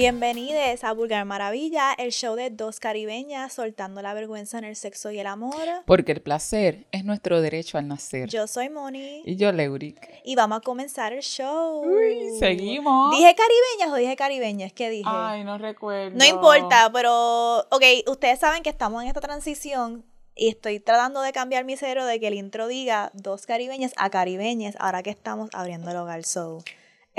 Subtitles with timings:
[0.00, 5.10] Bienvenidos a Vulgar Maravilla, el show de dos caribeñas soltando la vergüenza en el sexo
[5.10, 5.52] y el amor.
[5.84, 8.30] Porque el placer es nuestro derecho al nacer.
[8.30, 9.20] Yo soy Moni.
[9.26, 10.22] Y yo, Leuric.
[10.24, 11.84] Y vamos a comenzar el show.
[11.84, 13.10] Uy, seguimos.
[13.10, 14.72] ¿Dije caribeñas o dije caribeñas?
[14.72, 15.04] ¿Qué dije?
[15.06, 16.16] Ay, no recuerdo.
[16.16, 20.02] No importa, pero, ok, ustedes saben que estamos en esta transición
[20.34, 24.08] y estoy tratando de cambiar mi cero de que el intro diga dos caribeñas a
[24.08, 26.24] caribeñas ahora que estamos abriendo el hogar.
[26.24, 26.64] So,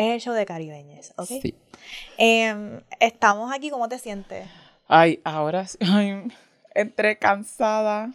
[0.02, 1.28] es el show de caribeñas, ¿ok?
[1.28, 1.55] Sí.
[2.18, 4.48] Em, estamos aquí, ¿cómo te sientes?
[4.88, 5.77] Ay, ahora sí.
[5.82, 6.24] Ay,
[6.76, 8.12] entre cansada,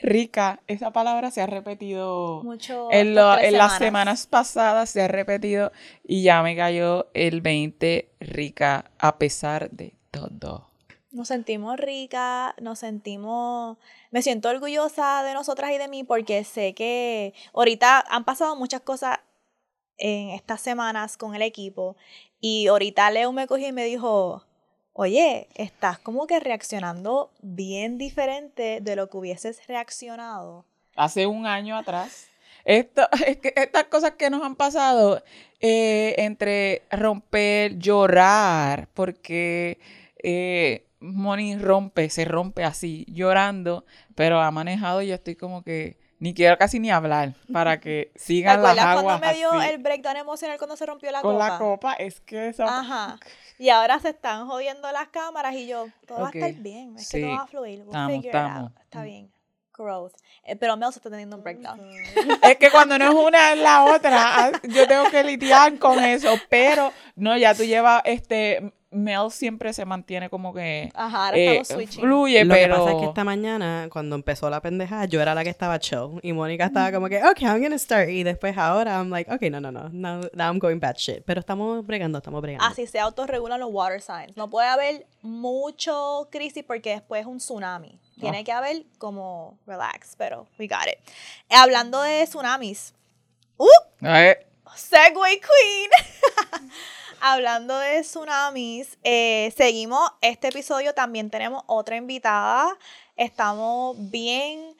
[0.00, 0.60] rica.
[0.66, 2.88] Esa palabra se ha repetido Mucho.
[2.90, 5.72] lo- en las semanas pasadas, se ha repetido
[6.06, 10.66] y ya me cayó el 20 rica a pesar de todo.
[11.10, 13.78] Nos sentimos ricas, nos sentimos,
[14.10, 18.82] me siento orgullosa de nosotras y de mí porque sé que ahorita han pasado muchas
[18.82, 19.18] cosas
[19.98, 21.96] en estas semanas con el equipo
[22.40, 24.44] y ahorita Leo me cogió y me dijo,
[24.92, 30.64] oye, estás como que reaccionando bien diferente de lo que hubieses reaccionado.
[30.96, 32.28] hace un año atrás.
[32.64, 35.22] Esto, es que estas cosas que nos han pasado
[35.60, 39.78] eh, entre romper, llorar, porque
[40.22, 45.96] eh, Moni rompe, se rompe así, llorando, pero ha manejado y yo estoy como que
[46.20, 49.70] ni quiero casi ni hablar para que ¿Te sigan las aguas cuando me dio así.
[49.70, 51.48] el breakdown emocional cuando se rompió la Con copa?
[51.48, 52.64] la copa, es que eso...
[52.64, 53.18] Ajá.
[53.60, 57.08] Y ahora se están jodiendo las cámaras y yo, todo va a estar bien, es
[57.10, 57.36] que todo Sí.
[57.36, 57.78] va a fluir.
[57.80, 58.72] We'll Estamos, figure it out.
[58.80, 59.32] Está bien.
[59.76, 60.12] Growth.
[60.44, 61.80] Eh, pero Mel se está teniendo un breakdown.
[62.42, 65.98] Es que cuando no es una es la otra, ah, yo tengo que lidiar con
[66.04, 71.36] eso, pero no, ya tú llevas, este, Mel siempre se mantiene como que Ajá, ahora
[71.36, 72.00] eh, estamos switching.
[72.04, 75.34] fluye, Lo pero que pasa es que esta mañana, cuando empezó la pendejada, yo era
[75.34, 76.18] la que estaba chill.
[76.22, 78.08] Y Mónica estaba como que, ok, I'm gonna start.
[78.08, 79.90] Y después ahora, I'm like, ok, no, no, no.
[79.90, 81.22] Now, now I'm going bad shit.
[81.26, 82.64] Pero estamos bregando, estamos bregando.
[82.64, 84.34] Así se autorregulan los water signs.
[84.38, 87.98] No puede haber mucho crisis porque después es un tsunami.
[88.18, 88.44] Tiene Ah.
[88.44, 90.98] que haber como relax, pero we got it.
[91.50, 92.94] Eh, hablando de tsunamis.
[93.58, 93.66] ¡Uh!
[94.02, 94.38] eh,
[94.74, 96.70] Segway Queen.
[97.20, 100.94] Hablando de tsunamis, eh, seguimos este episodio.
[100.94, 102.76] También tenemos otra invitada.
[103.16, 104.76] Estamos bien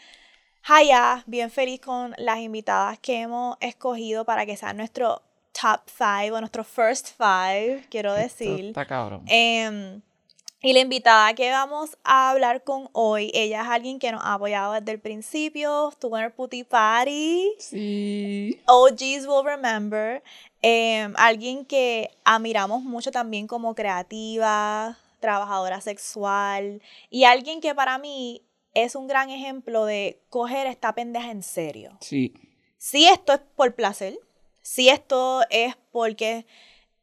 [0.62, 5.22] allá, bien feliz con las invitadas que hemos escogido para que sean nuestro
[5.52, 8.66] top five o nuestro first five, quiero esto decir.
[8.66, 9.24] está cabrón.
[9.26, 10.00] Em,
[10.60, 14.34] y la invitada que vamos a hablar con hoy, ella es alguien que nos ha
[14.34, 17.52] apoyado desde el principio, estuvo en el Putty Party.
[17.58, 18.60] Sí.
[18.66, 20.22] OGs will remember.
[20.60, 28.42] Em, alguien que admiramos mucho también como creativa, trabajadora sexual y alguien que para mí
[28.74, 31.96] es un gran ejemplo de coger esta pendeja en serio.
[32.00, 32.34] Sí.
[32.76, 34.18] Si esto es por placer,
[34.62, 36.46] si esto es porque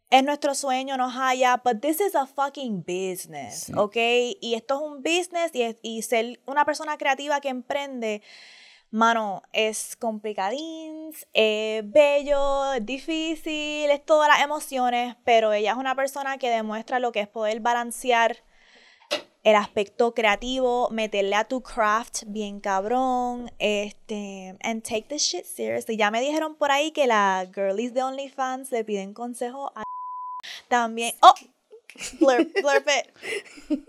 [0.10, 3.74] es nuestro sueño, nos haya, but this is a fucking business, Sí.
[3.76, 3.96] ¿ok?
[4.42, 8.22] Y esto es un business y, es- y ser una persona creativa que emprende,
[8.92, 15.96] mano, es complicadín, es bello, es difícil, es todas las emociones, pero ella es una
[15.96, 18.38] persona que demuestra lo que es poder balancear
[19.44, 25.98] el aspecto creativo, meterle a tu craft bien cabrón, este, and take this shit seriously.
[25.98, 29.84] Ya me dijeron por ahí que las girlies de OnlyFans le piden consejo a
[30.68, 31.14] también.
[31.22, 31.34] Oh,
[32.20, 33.80] blurp, blurp it.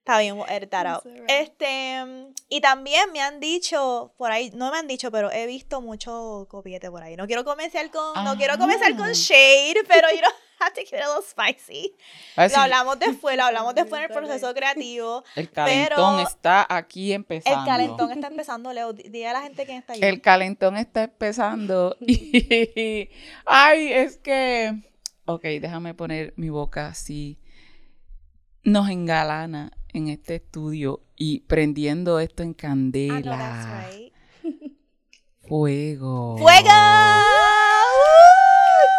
[0.00, 1.04] Está bien, we'll edit that out.
[1.28, 2.02] Este,
[2.48, 6.46] y también me han dicho por ahí, no me han dicho, pero he visto mucho
[6.48, 7.14] copiete por ahí.
[7.14, 9.12] No quiero comenzar con, no quiero comenzar con Ah.
[9.12, 11.94] shade, pero you know, have to keep it a little spicy.
[12.36, 15.24] Así, Lo hablamos después, lo hablamos después en el proceso creativo.
[15.36, 17.58] el calentón pero está aquí empezando.
[17.60, 18.94] El calentón está empezando, Leo.
[18.94, 20.00] Di- Dile a la gente quién está ahí.
[20.02, 21.94] El calentón está empezando.
[22.00, 23.10] Y,
[23.44, 24.72] ay, es que.
[25.30, 27.36] Ok, déjame poner mi boca así.
[28.64, 33.36] Nos engalana en este estudio y prendiendo esto en candela.
[33.38, 34.14] Ah, right.
[35.46, 36.38] Fuego.
[36.38, 36.70] ¡Fuego!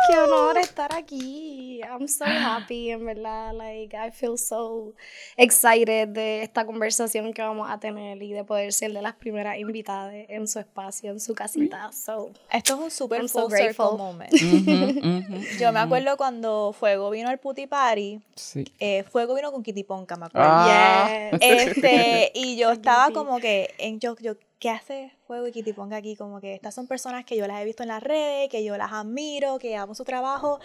[0.08, 1.49] Qué honor estar aquí.
[1.82, 3.54] I'm so happy, en verdad.
[3.54, 4.94] Like, I feel so
[5.38, 9.58] excited de esta conversación que vamos a tener y de poder ser de las primeras
[9.58, 11.92] invitadas en su espacio, en su casita.
[11.92, 13.98] So, Esto es un super I'm so full grateful.
[13.98, 14.34] moment.
[14.34, 18.20] Ujú, ujú, Yo me acuerdo cuando Fuego vino al Putty Party.
[18.36, 18.66] Sí.
[18.80, 20.48] eh, Fuego vino con Kitty Ponca, me acuerdo.
[20.52, 21.30] Ah.
[21.32, 21.40] yes.
[21.42, 23.14] Este, y yo estaba Kitty.
[23.18, 26.16] como que, en, yo, yo, ¿qué hace Fuego y Kitty Ponga aquí?
[26.16, 28.78] Como que estas son personas que yo las he visto en las redes, que yo
[28.78, 30.60] las admiro, que amo su trabajo.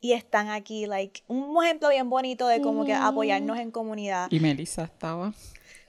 [0.00, 3.02] Y están aquí, like, un ejemplo bien bonito de como que Mm.
[3.04, 4.28] apoyarnos en comunidad.
[4.30, 5.32] Y Melissa estaba.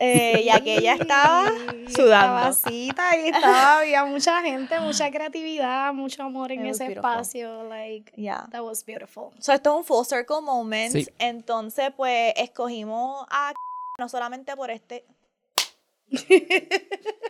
[0.04, 1.44] eh, ya que ella estaba
[1.88, 2.50] Y sudando.
[2.50, 7.64] Estaba y estaba, había mucha gente, mucha creatividad, mucho amor en It ese espacio.
[7.70, 8.48] Like, Yeah.
[8.52, 9.30] that was beautiful.
[9.40, 10.92] So, esto es un full circle moment.
[10.92, 11.08] Sí.
[11.20, 13.54] Entonces, pues, escogimos a
[14.00, 15.06] no solamente por este.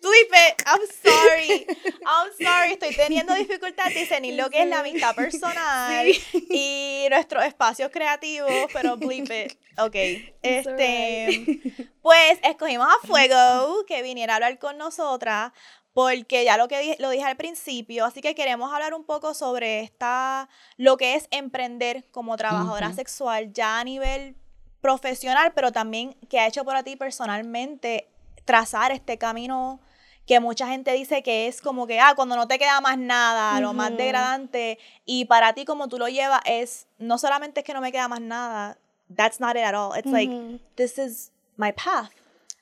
[0.00, 0.62] Flip it.
[0.64, 1.66] I'm sorry.
[2.06, 2.72] I'm sorry.
[2.74, 8.96] Estoy teniendo dificultad discernir lo que es la amistad personal y nuestros espacios creativos, pero
[8.96, 9.58] bleep it.
[9.78, 9.96] Ok.
[10.42, 11.88] Este.
[12.00, 15.52] Pues escogimos a Fuego que viniera a hablar con nosotras.
[15.92, 19.34] Porque ya lo que dije, lo dije al principio, así que queremos hablar un poco
[19.34, 24.36] sobre esta, lo que es emprender como trabajadora sexual, ya a nivel
[24.80, 28.08] profesional, pero también que ha hecho por ti personalmente
[28.48, 29.78] trazar este camino
[30.26, 33.60] que mucha gente dice que es como que, ah, cuando no te queda más nada,
[33.60, 37.74] lo más degradante, y para ti como tú lo llevas es, no solamente es que
[37.74, 38.78] no me queda más nada,
[39.14, 40.32] that's not it at all, it's like,
[40.76, 42.10] this is my path,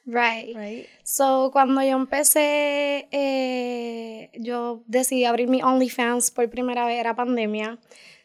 [0.07, 0.55] Right.
[0.57, 0.87] right?
[1.05, 7.79] So, cuando yo empecé, eh, yo decidí abrir mi OnlyFans por primera vez, era pandemia.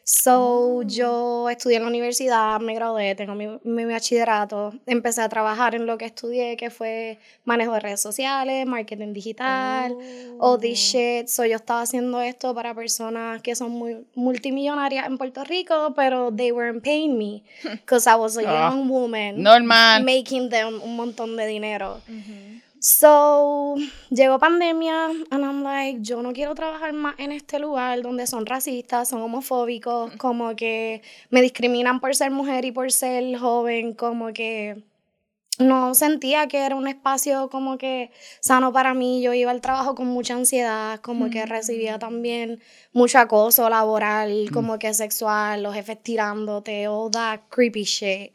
[0.04, 5.76] So, yo estudié en la universidad, me gradué, tengo mi, mi bachillerato, empecé a trabajar
[5.76, 9.96] en lo que estudié, que fue manejo de redes sociales, marketing digital,
[10.40, 11.28] all this shit.
[11.28, 16.32] So, yo estaba haciendo esto para personas que son muy multimillonarias en Puerto Rico, pero
[16.34, 20.02] they weren't paying me, because I was a Ah, young woman Normal.
[20.04, 22.00] making them un montón de dinero.
[22.84, 23.76] So,
[24.10, 28.44] llegó pandemia, and I'm like, yo no quiero trabajar más en este lugar donde son
[28.44, 31.00] racistas, son homofóbicos, como que
[31.30, 34.82] me discriminan por ser mujer y por ser joven, como que
[35.60, 39.22] no sentía que era un espacio como que sano para mí.
[39.22, 42.60] Yo iba al trabajo con mucha ansiedad, como que recibía también
[42.92, 48.32] mucho acoso laboral, como que sexual, los jefes tirándote, all that creepy shit.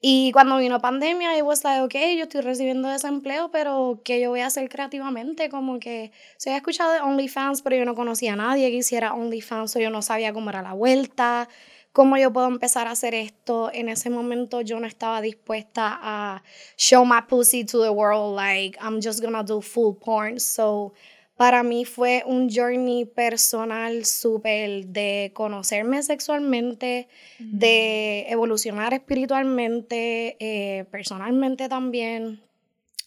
[0.00, 4.30] Y cuando vino pandemia, I was like, ok, yo estoy recibiendo desempleo, pero ¿qué yo
[4.30, 5.48] voy a hacer creativamente?
[5.48, 9.14] Como que se había escuchado de OnlyFans, pero yo no conocía a nadie que hiciera
[9.14, 11.48] OnlyFans, o yo no sabía cómo era la vuelta,
[11.92, 13.70] cómo yo puedo empezar a hacer esto.
[13.72, 16.42] En ese momento yo no estaba dispuesta a
[16.76, 20.38] show my pussy to the world, like, I'm just gonna do full porn.
[20.38, 20.92] So,
[21.36, 31.68] para mí fue un journey personal súper de conocerme sexualmente, de evolucionar espiritualmente, eh, personalmente
[31.68, 32.45] también.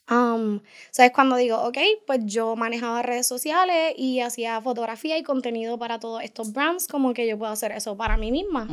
[0.10, 1.12] Um, ¿Sabes?
[1.12, 1.78] Cuando digo, ok,
[2.08, 7.14] pues yo manejaba redes sociales y hacía fotografía y contenido para todos estos brands, como
[7.14, 8.68] que yo puedo hacer eso para mí misma.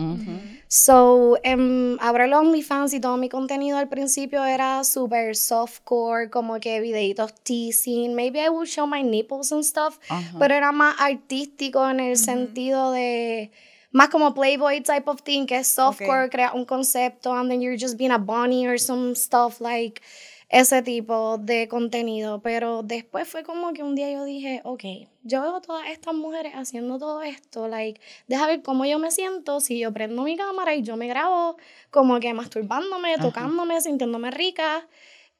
[0.69, 6.59] So, um, abro el OnlyFans y todo mi contenido al principio era súper softcore, como
[6.59, 8.15] que videitos teasing.
[8.15, 10.39] Maybe I would show my nipples and stuff, Ajá.
[10.39, 13.51] pero era más artístico en el sentido de
[13.93, 17.79] más como Playboy type of thing, que es softcore, crea un concepto, and then you're
[17.79, 20.03] just being a bunny or some stuff like
[20.49, 22.41] ese tipo de contenido.
[22.41, 24.85] Pero después fue como que un día yo dije, ok,
[25.23, 29.61] yo veo todas estas mujeres haciendo todo esto, like, deja ver cómo yo me siento
[29.61, 31.57] si yo prendo mi cámara y yo me grabo
[31.91, 33.23] como que masturbándome, Ajá.
[33.23, 34.87] tocándome, sintiéndome rica.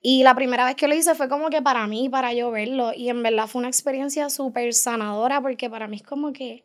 [0.03, 2.93] Y la primera vez que lo hice fue como que para mí, para yo verlo.
[2.95, 6.65] Y en verdad fue una experiencia súper sanadora porque para mí es como que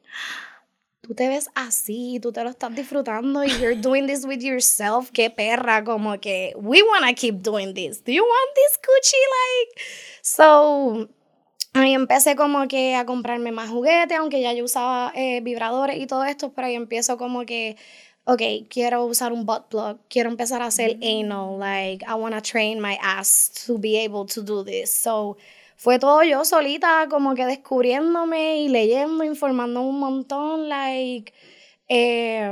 [1.01, 5.09] tú te ves así, tú te lo estás disfrutando you're doing this with yourself.
[5.11, 8.03] Qué perra, como que we wanna keep doing this.
[8.03, 9.17] Do you want this coochie?
[9.31, 9.81] Like,
[10.21, 11.09] so
[11.73, 16.07] ahí empecé como que a comprarme más juguetes, aunque ya yo usaba eh, vibradores y
[16.07, 17.77] todo esto, pero ahí empiezo como que,
[18.25, 22.41] ok, quiero usar un butt plug, quiero empezar a hacer anal, like, I want to
[22.41, 24.93] train my ass to be able to do this.
[24.93, 25.37] So,
[25.81, 31.33] fue todo yo solita, como que descubriéndome y leyendo, informándome un montón, like,
[31.87, 32.51] eh,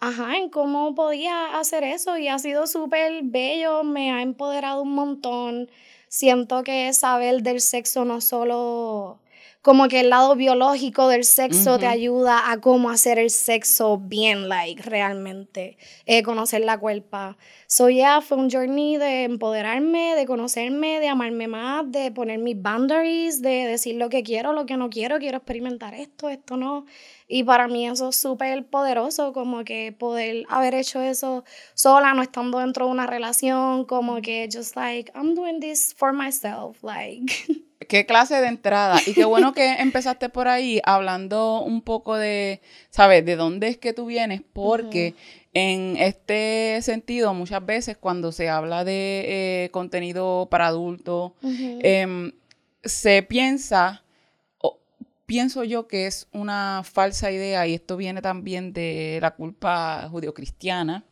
[0.00, 4.94] ajá, en cómo podía hacer eso y ha sido súper bello, me ha empoderado un
[4.94, 5.70] montón.
[6.08, 9.20] Siento que saber del sexo no solo
[9.62, 14.48] como que el lado biológico del sexo te ayuda a cómo hacer el sexo bien,
[14.48, 17.36] like, realmente, eh, conocer la cuerpa.
[17.72, 22.60] So, yeah, fue un journey de empoderarme, de conocerme, de amarme más, de poner mis
[22.60, 26.84] boundaries, de decir lo que quiero, lo que no quiero, quiero experimentar esto, esto no.
[27.28, 32.22] Y para mí eso es súper poderoso, como que poder haber hecho eso sola, no
[32.22, 37.32] estando dentro de una relación, como que just like, I'm doing this for myself, like.
[37.88, 39.00] Qué clase de entrada.
[39.04, 42.60] Y qué bueno que empezaste por ahí hablando un poco de,
[42.90, 43.24] ¿sabes?
[43.24, 45.14] De dónde es que tú vienes, porque
[45.52, 52.32] en este sentido, muchas veces cuando se habla de eh, contenido para adultos, em,
[52.84, 54.04] se piensa,
[54.58, 54.78] o
[55.26, 61.04] pienso yo que es una falsa idea, y esto viene también de la culpa judeocristiana,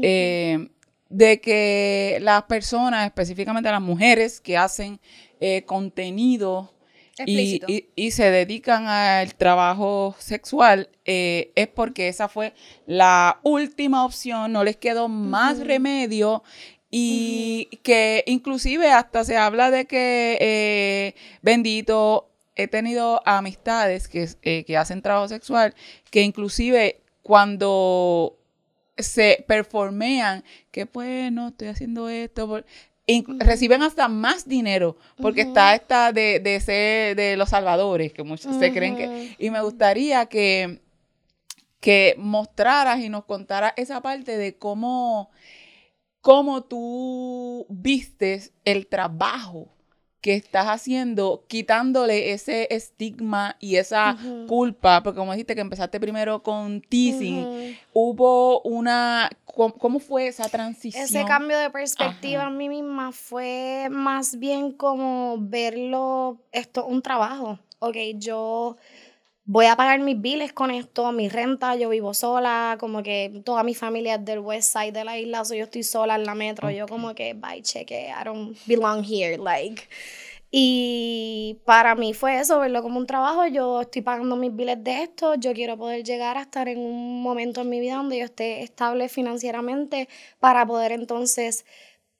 [0.00, 0.68] eh,
[1.08, 5.00] de que las personas, específicamente las mujeres que hacen
[5.40, 6.72] eh, contenido
[7.18, 7.66] y, Explícito.
[7.68, 12.54] y- y se dedican al trabajo sexual, eh, es porque esa fue
[12.86, 16.42] la última opción, no les quedó más remedio
[16.90, 24.64] y que inclusive hasta se habla de que, eh, bendito, he tenido amistades que, eh,
[24.64, 25.74] que hacen trabajo sexual,
[26.10, 28.36] que inclusive cuando
[28.98, 32.66] se performean que pues no estoy haciendo esto por-
[33.38, 38.56] reciben hasta más dinero porque está esta de, de ser de los salvadores que muchos
[38.56, 40.80] se creen que y me gustaría que
[41.80, 45.30] que mostraras y nos contaras esa parte de cómo
[46.20, 49.68] cómo tú vistes el trabajo
[50.22, 54.16] que estás haciendo, quitándole ese estigma y esa
[54.46, 60.48] culpa, porque como dijiste que empezaste primero con teasing, hubo una, ¿cómo, cómo fue esa
[60.48, 61.04] transición?
[61.04, 62.50] Ese cambio de perspectiva Ajá.
[62.50, 67.58] en mí misma fue más bien como verlo, esto un trabajo.
[67.78, 68.76] Ok, yo
[69.44, 73.62] voy a pagar mis biles con esto, mi renta, yo vivo sola, como que toda
[73.64, 76.34] mi familia es del west side de la isla, so yo estoy sola en la
[76.34, 79.88] metro, yo como que, bye, cheque, I don't belong here, like.
[80.54, 85.02] Y para mí fue eso, verlo como un trabajo, yo estoy pagando mis biles de
[85.02, 88.26] esto, yo quiero poder llegar a estar en un momento en mi vida donde yo
[88.26, 91.64] esté estable financieramente para poder entonces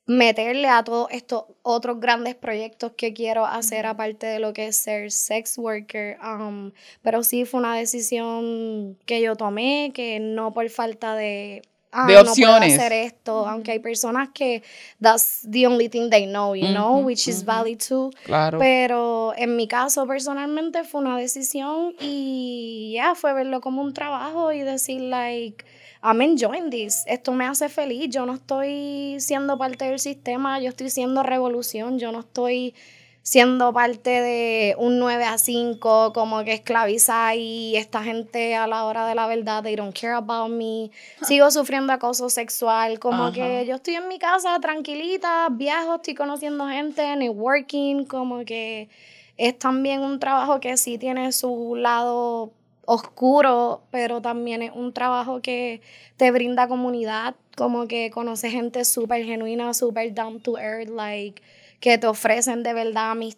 [0.07, 4.77] meterle a todos estos otros grandes proyectos que quiero hacer aparte de lo que es
[4.77, 6.19] ser sex worker.
[6.21, 6.73] um,
[7.03, 11.63] pero sí fue una decisión que yo tomé, que no por falta de...
[11.93, 12.75] ah, De no puedo opciones.
[12.79, 14.63] hacer esto, aunque hay personas que
[15.01, 18.11] that's the only thing they know, you know, which is valid too.
[18.25, 18.59] Claro.
[18.59, 24.53] Pero en mi caso personalmente fue una decisión y ya fue verlo como un trabajo
[24.53, 25.65] y decir like
[26.03, 27.05] I'm enjoying this.
[27.07, 28.09] Esto me hace feliz.
[28.11, 32.75] Yo no estoy siendo parte del sistema, yo estoy siendo revolución, yo no estoy
[33.23, 38.85] siendo parte de un 9 a 5 como que esclaviza y esta gente a la
[38.85, 40.91] hora de la verdad they don't care about me.
[41.23, 43.33] Sigo sufriendo acoso sexual, como Ajá.
[43.33, 48.89] que yo estoy en mi casa tranquilita, viajo, estoy conociendo gente, networking, como que
[49.37, 52.51] es también un trabajo que sí tiene su lado
[52.85, 55.81] oscuro, pero también es un trabajo que
[56.17, 61.41] te brinda comunidad, como que conoces gente súper genuina, súper down to earth, like,
[61.83, 63.37] que te ofrecen de verdad amis-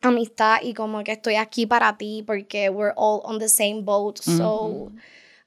[0.00, 4.18] amistad y como que estoy aquí para ti porque we're all on the same boat,
[4.18, 4.90] so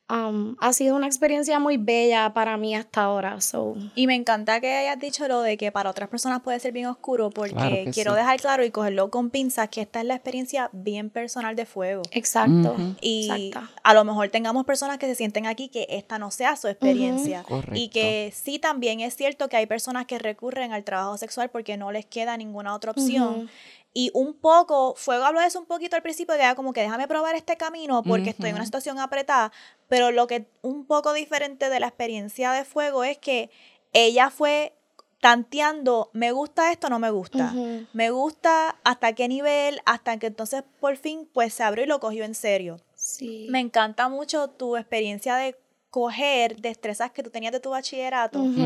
[0.10, 4.60] um, ha sido una experiencia muy bella para mí hasta ahora, so Y me encanta
[4.60, 7.92] que hayas dicho lo de que para otras personas puede ser bien oscuro, porque Claro
[7.94, 8.18] quiero sí.
[8.18, 12.04] dejar claro y cogerlo con pinzas que esta es la experiencia bien personal de fuego.
[12.12, 12.76] exacto.
[13.02, 13.74] Y exacto.
[13.84, 17.44] a lo mejor tengamos personas que se sienten aquí que esta no sea su experiencia.
[17.44, 17.76] Correcto.
[17.76, 21.78] Y que sí también es cierto que hay personas que recurren al trabajo sexual porque
[21.78, 23.50] no les queda ninguna otra opción.
[23.98, 26.82] Y un poco, Fuego habló de eso un poquito al principio, que era como que
[26.82, 29.54] déjame probar este camino porque estoy en una situación apretada.
[29.88, 33.50] Pero lo que un poco diferente de la experiencia de Fuego es que
[33.94, 34.74] ella fue
[35.22, 37.54] tanteando, me gusta esto, no me gusta.
[37.94, 42.02] Me gusta hasta qué nivel, hasta que entonces por fin pues se abrió y lo
[42.02, 42.82] cogió en serio.
[42.96, 43.48] Sí.
[43.50, 45.56] Me encanta mucho tu experiencia de
[45.90, 48.60] coger destrezas que tú tenías de tu bachillerato Ujú.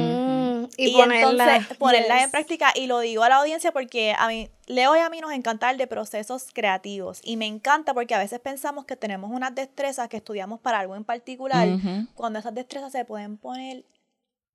[0.77, 4.49] Y, Y, ponerla, entonces en práctica y lo digo a la audiencia porque a mí
[4.67, 8.19] Leo y a mí nos encanta el de procesos creativos y me encanta porque a
[8.19, 12.07] veces pensamos que tenemos unas destrezas que estudiamos para algo en particular Ujú.
[12.15, 13.83] cuando esas destrezas se pueden poner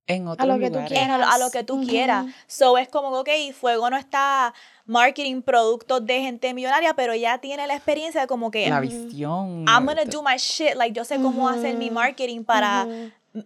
[0.06, 2.26] En otros lo que tú lo- a lo que tú quieras.
[2.46, 4.52] So es como, ok, Fuego no está
[4.84, 9.64] marketing productos de gente millonaria, pero ya tiene la experiencia de como que La visión.
[9.66, 12.86] I'm gonna do my shit, like yo sé cómo hacer mi marketing para.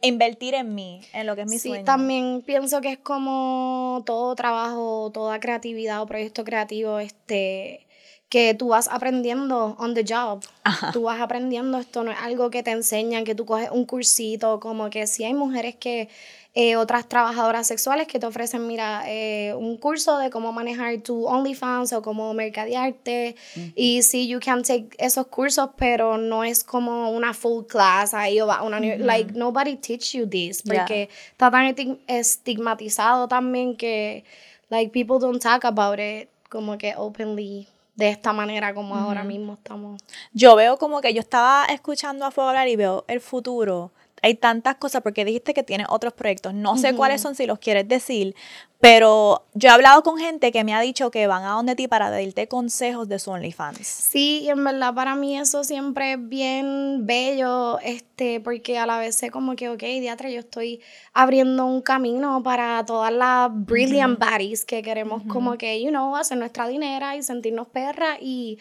[0.03, 1.85] Invertir en mí, en lo que es mi sí, sueño.
[1.85, 7.87] también pienso que es como todo trabajo, toda creatividad o proyecto creativo, este,
[8.29, 10.45] que tú vas aprendiendo on the job.
[10.93, 14.61] Tú vas aprendiendo, esto no es algo que te enseñan, que tú coges un cursito,
[14.61, 16.09] como que sí hay mujeres que,
[16.55, 21.27] eh, otras trabajadoras sexuales que te ofrecen, mira, eh, un curso de cómo manejar tu
[21.27, 23.37] OnlyFans o cómo mercadearte.
[23.77, 28.41] Y sí, you can take esos cursos, pero no es como una full class, ahí
[28.41, 30.75] o va una like nobody teach you this, Yeah.
[30.85, 34.25] porque está tan esti- estigmatizado también que
[34.71, 39.55] like people don't talk about it como que openly de esta manera como ahora mismo
[39.55, 40.01] estamos.
[40.33, 43.91] Yo veo como que yo estaba escuchando a Fuego hablar y veo el futuro
[44.23, 46.55] hay tantas cosas, porque dijiste que tienes otros proyectos.
[46.55, 48.35] No sé cuáles son, si los quieres decir,
[48.81, 51.89] pero yo he hablado con gente que me ha dicho que van a donde ti
[51.89, 53.87] para pedirte consejos de su OnlyFans.
[53.87, 58.99] Sí, y en verdad para mí eso siempre es bien bello, este, porque a la
[58.99, 60.81] vez sé como que, ok, diatra, yo estoy
[61.13, 66.39] abriendo un camino para todas las brilliant bodies que queremos como que, you know, hacer
[66.39, 68.59] nuestra dinera y sentirnos perra y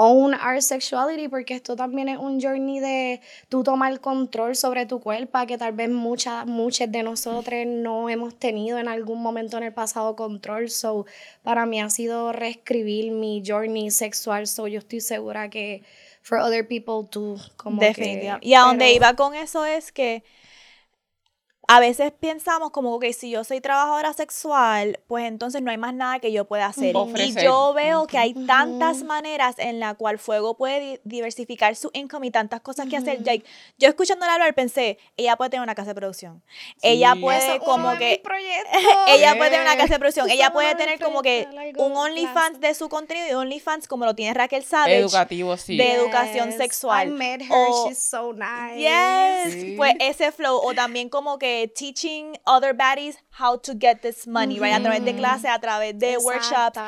[0.00, 5.00] own our sexuality, porque esto también es un journey de tú tomar control sobre tu
[5.00, 9.64] cuerpo, que tal vez muchas, muchas de nosotros no hemos tenido en algún momento en
[9.64, 10.70] el pasado control.
[10.70, 11.04] So,
[11.42, 14.46] para mí ha sido reescribir mi journey sexual.
[14.46, 15.82] So, yo estoy segura que
[16.22, 17.36] for other people too.
[17.56, 18.46] Como Definitivamente.
[18.46, 20.22] y a donde iba con eso es que
[21.70, 25.92] a veces pensamos como que si yo soy trabajadora sexual, pues entonces no hay más
[25.92, 26.96] nada que yo pueda hacer.
[27.16, 32.28] Y yo veo que hay tantas maneras en la cual Fuego puede diversificar su income
[32.28, 33.22] y tantas cosas que hacer.
[33.78, 36.42] yo escuchándola hablar pensé, ella puede tener una casa de producción.
[36.80, 38.22] ella puede como que...
[39.08, 40.30] ella puede tener una casa de producción.
[40.30, 41.46] ella puede tener como que
[41.76, 44.96] un OnlyFans de su contenido y OnlyFans como lo tiene Raquel Savage.
[44.96, 45.76] Educativo, sí.
[45.76, 47.08] De educación sexual.
[47.08, 48.78] I met her, she's so nice.
[48.78, 49.76] Yes.
[49.76, 50.60] Pues ese flow.
[50.62, 54.74] O también como que teaching other baddies how to get this money, right?
[54.74, 56.78] A través de clases, a través de workshops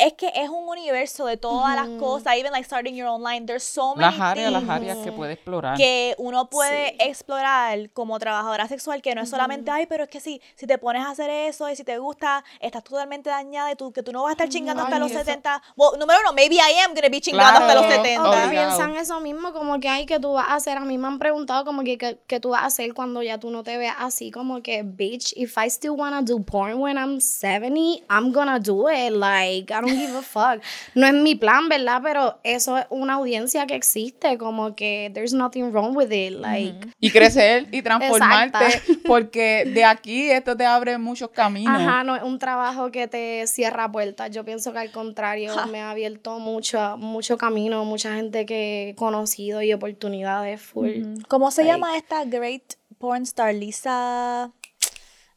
[0.00, 3.44] es que es un universo de todas las cosas, even like starting your own line,
[3.44, 5.76] there's so many las áreas, las áreas que puede explorar.
[5.76, 10.20] Que uno puede explorar como trabajadora sexual, que no es solamente, ay, pero es que
[10.20, 13.76] si, si te pones a hacer eso y si te gusta, estás totalmente dañada y
[13.76, 15.62] tú, que tú no vas a estar chingando hasta los 70.
[15.76, 18.30] Well, número uno, maybe I am gonna be chingando hasta los 70.
[18.30, 21.08] O piensan eso mismo, como que, ay, que tú vas a hacer, a mí me
[21.08, 23.96] han preguntado como que, que, tú vas a hacer cuando ya tú no te veas
[23.98, 28.58] así, como que, bitch, if I still wanna do porn when I'm 70, I'm gonna
[28.58, 30.62] do it, like, I don't give a fuck.
[30.94, 32.00] No es mi plan, ¿verdad?
[32.02, 36.88] Pero eso es una audiencia que existe, como que there's nothing wrong with it, like.
[37.00, 41.80] Y crecer y transformarte, porque de aquí esto te abre muchos caminos.
[41.80, 44.30] Ajá, no es un trabajo que te cierra puertas.
[44.30, 48.94] Yo pienso que al contrario, me ha abierto mucho, mucho camino, mucha gente que he
[48.94, 50.90] conocido y oportunidades full.
[51.28, 54.52] ¿Cómo se llama esta great porn star Lisa?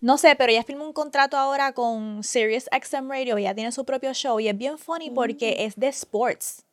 [0.04, 3.86] No sé, pero ella firmó un contrato ahora con Sirius XM Radio, ella tiene su
[3.86, 5.62] propio show y es bien funny porque mm.
[5.62, 6.66] es de sports.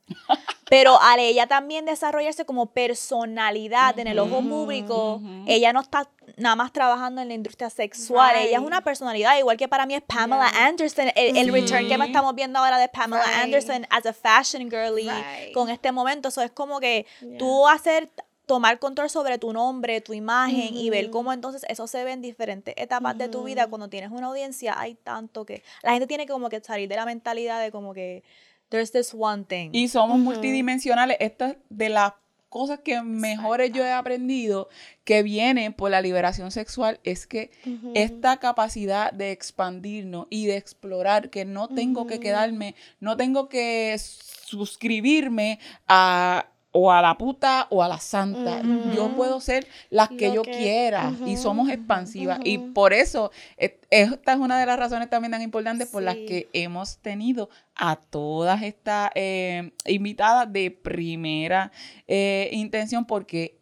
[0.69, 6.57] Pero al ella también desarrollarse como personalidad en el ojo público, ella no está nada
[6.57, 10.03] más trabajando en la industria sexual, ella es una personalidad, igual que para mí es
[10.03, 15.09] Pamela Anderson, el, return que estamos viendo ahora de Pamela Anderson as a fashion girly
[15.55, 17.07] con este momento, eso es como que
[17.39, 18.09] tú hacer
[18.51, 22.21] tomar control sobre tu nombre, tu imagen y ver cómo entonces eso se ve en
[22.21, 23.69] diferentes etapas de tu vida.
[23.69, 27.07] Cuando tienes una audiencia, hay tanto que la gente tiene como que salir de la
[27.07, 28.25] mentalidad de como que
[28.69, 29.71] there's this one thing.
[29.73, 31.17] Y somos multidimensionales.
[31.21, 32.15] Esta es de las
[32.49, 34.69] cosas que mejores yo he aprendido
[35.05, 37.53] que vienen por la liberación sexual es que
[37.95, 43.97] esta capacidad de expandirnos y de explorar, que no tengo que quedarme, no tengo que
[43.97, 48.63] suscribirme a o a la puta o a la santa.
[48.95, 52.41] Yo puedo ser las que yo quiera y somos expansivas.
[52.45, 56.49] Y por eso esta es una de las razones también tan importantes por las que
[56.53, 61.73] hemos tenido a todas estas eh, invitadas de primera
[62.07, 63.61] eh, intención porque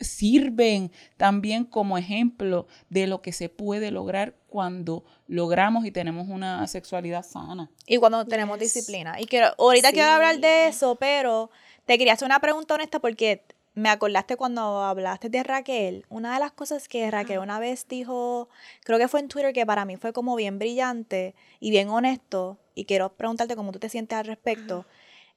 [0.00, 6.66] sirven también como ejemplo de lo que se puede lograr cuando logramos y tenemos una
[6.66, 7.70] sexualidad sana.
[7.86, 9.20] Y cuando tenemos disciplina.
[9.20, 11.50] Y quiero, ahorita quiero hablar de eso, pero
[11.86, 13.42] te quería hacer una pregunta honesta porque
[13.74, 16.04] me acordaste cuando hablaste de Raquel.
[16.08, 18.48] Una de las cosas que Raquel una vez dijo,
[18.84, 22.58] creo que fue en Twitter, que para mí fue como bien brillante y bien honesto,
[22.74, 24.86] y quiero preguntarte cómo tú te sientes al respecto.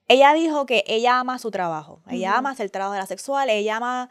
[0.08, 3.78] Ella dijo que ella ama su trabajo, ella ama hacer trabajo de la sexual, ella
[3.78, 4.10] ama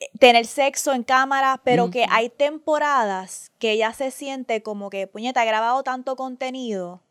[0.00, 5.06] eh, tener sexo en cámara, pero que hay temporadas que ella se siente como que,
[5.06, 7.02] puñeta, ha grabado tanto contenido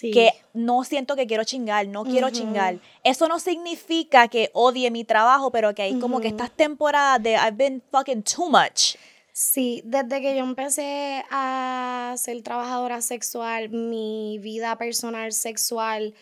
[0.00, 2.78] que no siento que quiero chingar, no quiero chingar.
[3.02, 7.32] Eso no significa que odie mi trabajo, pero que hay como que estas temporadas de
[7.32, 8.96] I've been fucking too much.
[9.32, 16.14] Sí, desde que yo empecé a ser trabajadora sexual, mi vida personal sexual,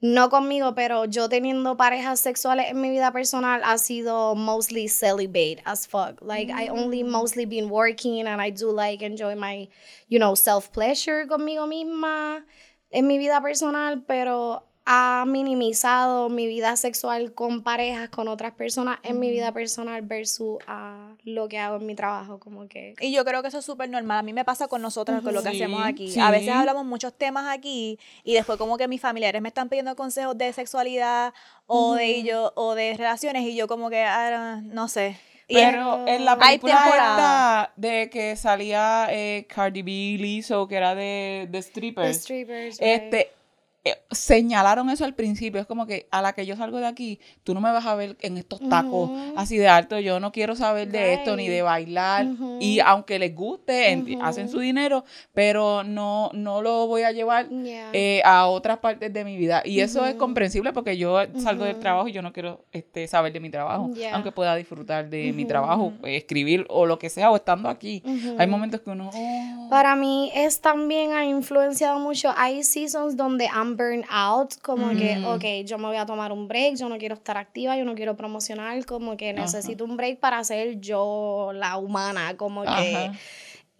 [0.00, 5.60] no conmigo, pero yo teniendo parejas sexuales en mi vida personal ha sido mostly celibate
[5.64, 6.20] as fuck.
[6.22, 7.08] Like I only mm.
[7.08, 9.68] mostly been working and I do like enjoy my,
[10.08, 12.44] you know, self pleasure conmigo misma
[12.92, 18.98] en mi vida personal, pero ha minimizado mi vida sexual con parejas, con otras personas
[19.04, 22.94] en mi vida personal versus a lo que hago en mi trabajo, como que...
[23.00, 24.18] Y yo creo que eso es súper normal.
[24.18, 26.18] A mí me pasa con nosotros, con lo que hacemos aquí.
[26.18, 29.94] A veces hablamos muchos temas aquí y después como que mis familiares me están pidiendo
[29.94, 31.32] consejos de sexualidad
[31.66, 35.16] o de ello, o de relaciones y yo como que, ah, no sé.
[35.52, 41.48] Pero en la película esta de que salía eh, Cardi B, Lizzo, que era de,
[41.50, 43.41] de The strippers, strippers, right.
[43.84, 45.60] Eh, señalaron eso al principio.
[45.60, 47.94] Es como que a la que yo salgo de aquí, tú no me vas a
[47.94, 49.98] ver en estos tacos así de alto.
[49.98, 52.26] Yo no quiero saber de esto ni de bailar.
[52.60, 53.92] Y aunque les guste,
[54.22, 57.90] hacen su dinero, pero no, no lo voy a llevar Yeah.
[57.92, 59.62] eh, a otras partes de mi vida.
[59.64, 63.32] Y eso es comprensible porque yo salgo del trabajo y yo no quiero este, saber
[63.32, 64.14] de mi trabajo, Yeah.
[64.14, 68.02] aunque pueda disfrutar de mi trabajo, eh, escribir o lo que sea, o estando aquí.
[68.38, 69.10] Hay momentos que uno...
[69.12, 72.32] oh, Para mí es también ha influenciado mucho.
[72.36, 75.24] Hay seasons donde I'm burnt out, como que, Mm.
[75.26, 77.94] ok, yo me voy a tomar un break, yo no quiero estar activa, yo no
[77.94, 79.40] quiero promocionar, como que Ajá.
[79.40, 82.68] necesito un break para ser yo la humana, como que...
[82.70, 83.12] ajá.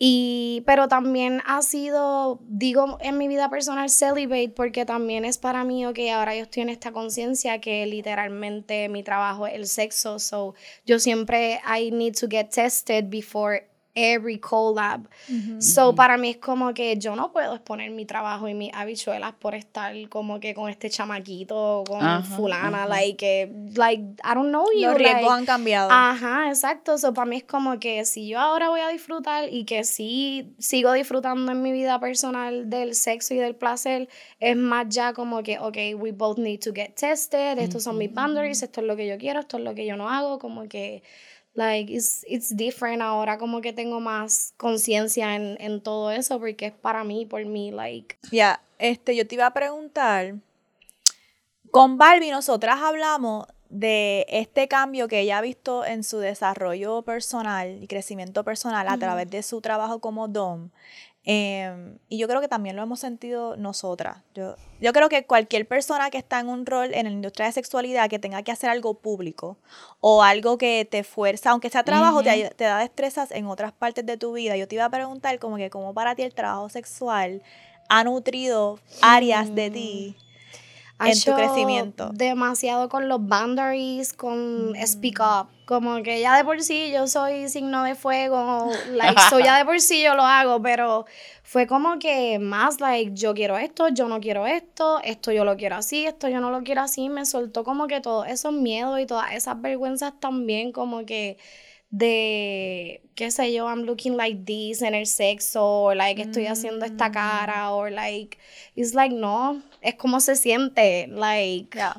[0.05, 5.63] Y, pero también ha sido, digo, en mi vida personal, celibate, porque también es para
[5.63, 10.19] mí, ok, ahora yo estoy en esta conciencia que literalmente mi trabajo es el sexo,
[10.19, 15.09] so yo siempre, I need to get tested before every collab.
[15.59, 19.35] So, para mí es como que yo no puedo exponer mi trabajo y mis habichuelas
[19.35, 22.89] por estar como que con este chamaquito, con Ajá, fulana, ajá.
[22.89, 24.89] like, eh, like, I don't know you.
[24.89, 25.91] Los riesgos like, han cambiado.
[25.91, 26.99] Ajá, exacto.
[26.99, 30.55] So, para mí es como que si yo ahora voy a disfrutar y que sí
[30.59, 34.09] sigo disfrutando en mi vida personal del sexo y del placer,
[34.41, 38.13] es más ya como que, ok, we both need to get tested, estos son mis
[38.13, 40.69] boundaries, esto es lo que yo quiero, esto es lo que yo no hago, como
[40.69, 41.03] que,
[41.55, 46.67] like, it's, it's different ahora, como que tengo más conciencia en, en todo eso, porque
[46.67, 50.35] es para mí, por mí, like, Ya, este, yo te iba a preguntar.
[51.71, 57.83] Con Barbie, nosotras hablamos de este cambio que ella ha visto en su desarrollo personal
[57.83, 60.69] y crecimiento personal a través de su trabajo como Dom.
[61.25, 64.19] Em, y yo creo que también lo hemos sentido nosotras.
[64.35, 67.53] Yo, yo creo que cualquier persona que está en un rol en la industria de
[67.53, 69.57] sexualidad que tenga que hacer algo público
[70.01, 74.05] o algo que te fuerza, aunque sea trabajo, te, te da destrezas en otras partes
[74.05, 74.57] de tu vida.
[74.57, 77.43] Yo te iba a preguntar como que cómo para ti el trabajo sexual
[77.89, 80.32] ha nutrido áreas de ti ha
[81.07, 82.11] en tu crecimiento.
[82.13, 85.49] Demasiado con los boundaries, con speak up.
[85.65, 89.65] Como que ya de por sí yo soy signo de fuego, like, so ya de
[89.65, 91.07] por sí yo lo hago, pero
[91.43, 95.57] fue como que más like, yo quiero esto, yo no quiero esto, esto yo lo
[95.57, 97.09] quiero así, esto yo no lo quiero así.
[97.09, 101.39] Me soltó como que todos esos miedos y todas esas vergüenzas también, como que
[101.91, 106.85] de, qué sé yo, I'm looking like this en el sexo, o like estoy haciendo
[106.87, 107.13] esta Mm.
[107.13, 108.39] cara, o like,
[108.75, 111.97] it's like, no, es como se siente, like, Yeah,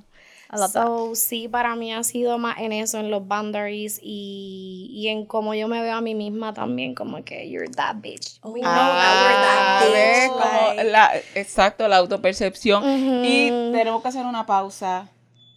[0.50, 0.70] that.
[0.72, 5.26] so, sí, para mí ha sido más en eso, en los boundaries y, y en
[5.26, 8.40] cómo yo me veo a mí misma también, como que you're that bitch.
[8.44, 10.32] We know that we're Ah, that bitch.
[10.32, 10.84] Como like.
[10.92, 12.84] la- exacto, la autopercepción.
[12.84, 13.22] Ujú.
[13.26, 15.08] Y tenemos que hacer una pausa.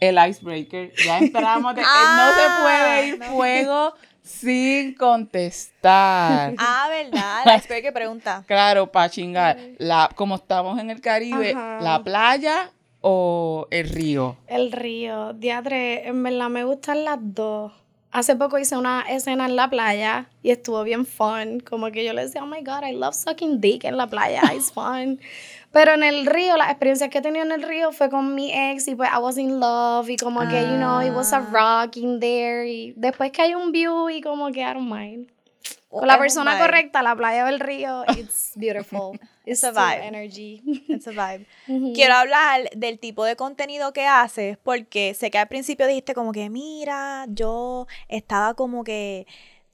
[0.00, 0.92] El icebreaker.
[1.06, 1.74] Ya entramos.
[1.74, 3.26] de- Ah, no se puede ir no.
[3.36, 3.94] fuego
[4.26, 6.54] sin contestar.
[6.58, 7.42] Ah, ¿verdad?
[7.44, 8.42] La espero que pregunta.
[8.46, 9.58] Claro, para chingar.
[9.78, 11.78] La, como estamos en el Caribe, Ajá.
[11.80, 14.36] ¿la playa o el río?
[14.48, 17.72] El río, diatre, en verdad me gustan las dos.
[18.10, 21.60] Hace poco hice una escena en la playa y estuvo bien fun.
[21.60, 24.42] Como que yo le decía, oh my god, I love sucking dick en la playa,
[24.54, 25.20] it's fun.
[25.76, 28.50] Pero en el río, las experiencias que he tenido en el río fue con mi
[28.50, 31.36] ex y pues I was in love y como que, you know, it was a
[31.52, 31.84] Ah.
[31.84, 32.66] rock in there.
[32.66, 35.28] Y después que hay un view y como que I don't mind.
[35.90, 39.18] Con la persona correcta, la playa o el río, it's beautiful.
[39.44, 40.02] It's a vibe.
[40.06, 40.62] energy.
[40.88, 41.46] It's a vibe.
[41.94, 46.32] Quiero hablar del tipo de contenido que haces, porque sé que al principio dijiste como
[46.32, 49.26] que, mira, yo estaba como que,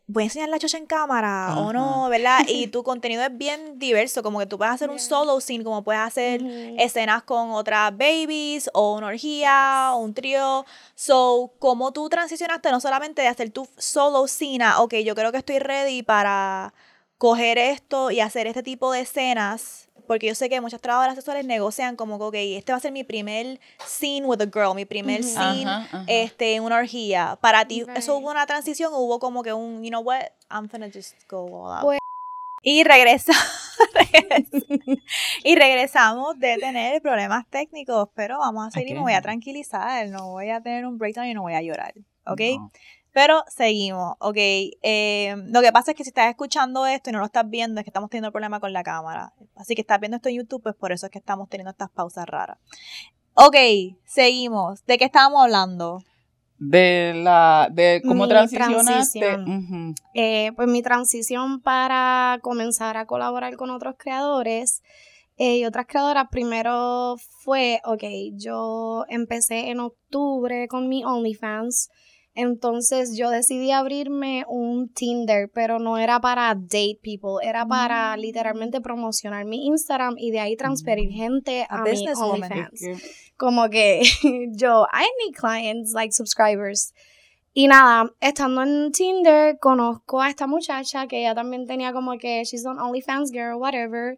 [0.07, 2.41] voy a enseñar la chocha en cámara o no, ¿verdad?
[2.49, 5.83] Y tu contenido es bien diverso, como que tú puedes hacer un solo scene, como
[5.83, 6.43] puedes hacer
[6.79, 10.65] escenas con otras babies o una orgía o un trío.
[10.95, 15.33] So, ¿cómo tú transicionaste no solamente de hacer tu solo scene, a, ok, yo creo
[15.33, 16.75] que estoy ready para
[17.19, 19.89] coger esto y hacer este tipo de escenas?
[20.07, 22.93] Porque yo sé que muchas trabajadoras sexuales negocian como que, ok, este va a ser
[22.93, 26.05] mi primer scene with a girl, mi primer scene Ajá, ajá.
[26.09, 27.39] este, en una orgía.
[27.41, 28.09] Para ti, ¿eso Right.
[28.23, 31.47] hubo una transición o hubo como que un, you know what, I'm gonna just go
[31.47, 31.83] all out?
[31.83, 31.99] Pues-
[32.65, 33.33] y regresa,
[35.45, 40.09] y regresamos de tener problemas técnicos, pero vamos a seguir y me voy a tranquilizar,
[40.09, 41.93] no voy a tener un breakdown y no voy a llorar,
[42.27, 42.41] ¿ok?
[42.59, 42.71] No.
[43.13, 44.37] Pero seguimos, ¿ok?
[44.37, 47.81] Eh, lo que pasa es que si estás escuchando esto y no lo estás viendo,
[47.81, 49.35] es que estamos teniendo problema con la cámara.
[49.55, 51.91] Así que estás viendo esto en YouTube, pues por eso es que estamos teniendo estas
[51.91, 52.59] pausas raras.
[53.35, 53.57] Ok,
[54.07, 54.85] seguimos.
[54.87, 56.03] ¿De qué estábamos hablando?
[56.59, 59.21] De la, de cómo Mi transicionaste.
[59.21, 59.95] transición.
[60.15, 64.83] Eh, pues mi transición para comenzar a colaborar con otros creadores
[65.37, 71.91] eh, y otras creadoras, primero fue, ok, yo empecé en octubre con mi OnlyFans
[72.35, 78.21] Entonces yo decidí abrirme un Tinder, pero no era para date people, era para Mm.
[78.21, 82.07] literalmente promocionar mi Instagram y de ahí transferir gente A a, mi.
[82.09, 82.81] OnlyFans.
[83.37, 84.03] Como que
[84.57, 86.95] yo, I need clients, like subscribers.
[87.55, 92.43] Y nada, estando en Tinder, conozco a esta muchacha que ella también tenía como que
[92.45, 94.17] she's an OnlyFans girl, whatever.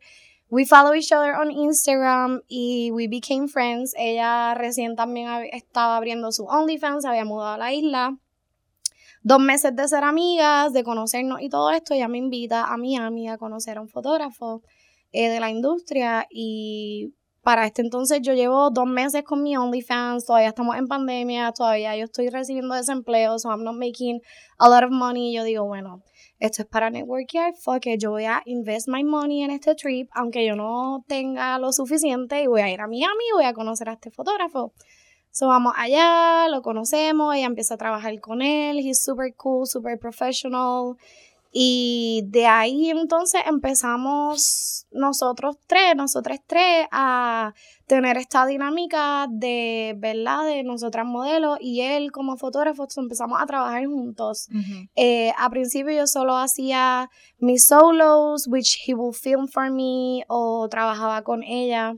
[0.50, 3.94] We follow each other on Instagram y we became friends.
[3.96, 8.18] Ella recién también estaba abriendo su OnlyFans, había mudado a la isla.
[9.22, 13.28] Dos meses de ser amigas, de conocernos y todo esto, ella me invita a Miami
[13.28, 14.62] a conocer a un fotógrafo
[15.12, 20.24] eh, de la industria y para este entonces yo llevo dos meses con mi OnlyFans,
[20.24, 24.20] todavía estamos en pandemia, todavía yo estoy recibiendo desempleo, so I'm not making
[24.58, 25.32] a lot of money.
[25.34, 26.02] Yo digo, bueno,
[26.44, 30.10] esto es para networkear, fuck it, yo voy a invest my money en este trip,
[30.12, 33.54] aunque yo no tenga lo suficiente, y voy a ir a Miami y voy a
[33.54, 34.72] conocer a este fotógrafo.
[35.30, 39.98] So vamos allá, lo conocemos, ella empieza a trabajar con él, he's super cool, super
[39.98, 40.96] professional.
[41.56, 47.54] Y de ahí entonces empezamos nosotros tres, nosotras tres, a
[47.86, 50.46] tener esta dinámica de, ¿verdad?
[50.46, 54.48] De nosotras modelos y él como fotógrafo, empezamos a trabajar juntos.
[54.96, 60.68] Eh, a principio yo solo hacía mis solos, which he will film for me, o
[60.68, 61.94] trabajaba con ella.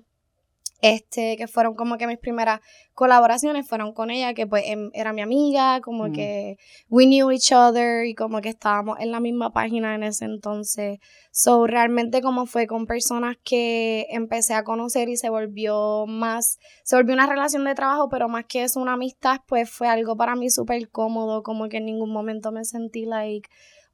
[0.83, 2.61] Este, que fueron como que mis primeras
[2.93, 6.13] colaboraciones fueron con ella, que pues em, era mi amiga, como Mm.
[6.13, 6.57] que
[6.91, 10.99] we knew each other y como que estábamos en la misma página en ese entonces.
[11.31, 16.97] So, realmente como fue con personas que empecé a conocer y se volvió más, se
[16.97, 20.35] volvió una relación de trabajo, pero más que eso una amistad, pues fue algo para
[20.37, 23.49] mí súper cómodo, como que en ningún momento me sentí like,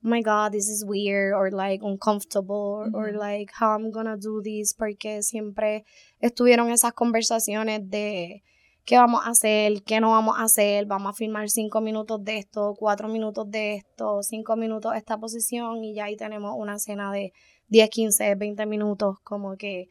[0.05, 4.43] oh my god, this is weird, or like uncomfortable, or, like how I'm gonna do
[4.43, 5.85] this, porque siempre
[6.23, 8.43] estuvieron esas conversaciones de
[8.85, 12.39] qué vamos a hacer, qué no vamos a hacer, vamos a filmar cinco minutos de
[12.39, 17.13] esto, cuatro minutos de esto, cinco minutos esta posición y ya ahí tenemos una escena
[17.13, 17.33] de
[17.69, 19.89] 10, 15, 20 minutos como que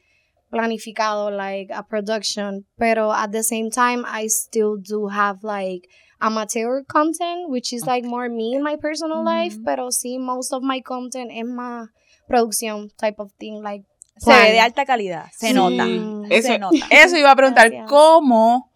[0.50, 5.88] planificado like a production, pero at the same time I still do have like
[6.20, 10.62] amateur content, which is like more me in my personal life, pero sí most of
[10.62, 11.88] my content es más
[12.28, 13.84] producción type of thing, like
[14.16, 15.54] Se ve de alta calidad, se Sí.
[15.54, 15.86] nota.
[16.30, 16.76] Eso, Se nota.
[16.90, 17.88] eso iba a preguntar, Gracias.
[17.90, 18.70] ¿cómo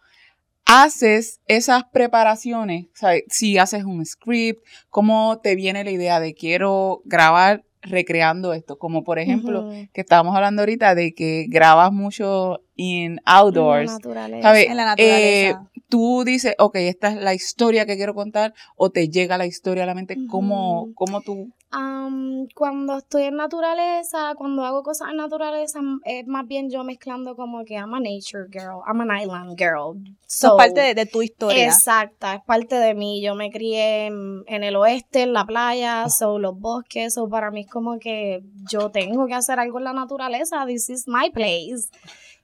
[0.65, 2.85] haces esas preparaciones?
[2.87, 8.53] O sea, si haces un script, ¿cómo te viene la idea de quiero grabar recreando
[8.53, 8.77] esto?
[8.77, 13.91] Como por ejemplo, que estábamos hablando ahorita de que grabas mucho en outdoors.
[13.93, 14.41] Naturaleza.
[14.41, 14.67] ¿Sabes?
[14.69, 15.71] En la Eh, naturaleza.
[15.87, 19.83] tú dices, ok, esta es la historia que quiero contar, o te llega la historia
[19.83, 21.49] a la mente, ¿cómo, cómo tú?
[21.69, 27.35] Am, cuando estoy en naturaleza, cuando hago cosas en naturaleza, es más bien yo mezclando
[27.35, 29.97] como que I'm a nature girl, I'm an island girl.
[30.25, 31.65] So, es parte de, de tu historia.
[31.65, 33.21] Exacta, es parte de mí.
[33.21, 37.51] Yo me crié en, en el oeste, en la playa, so los bosques, so para
[37.51, 40.65] mí es como que yo tengo que hacer algo en la naturaleza.
[40.65, 41.89] This is my place.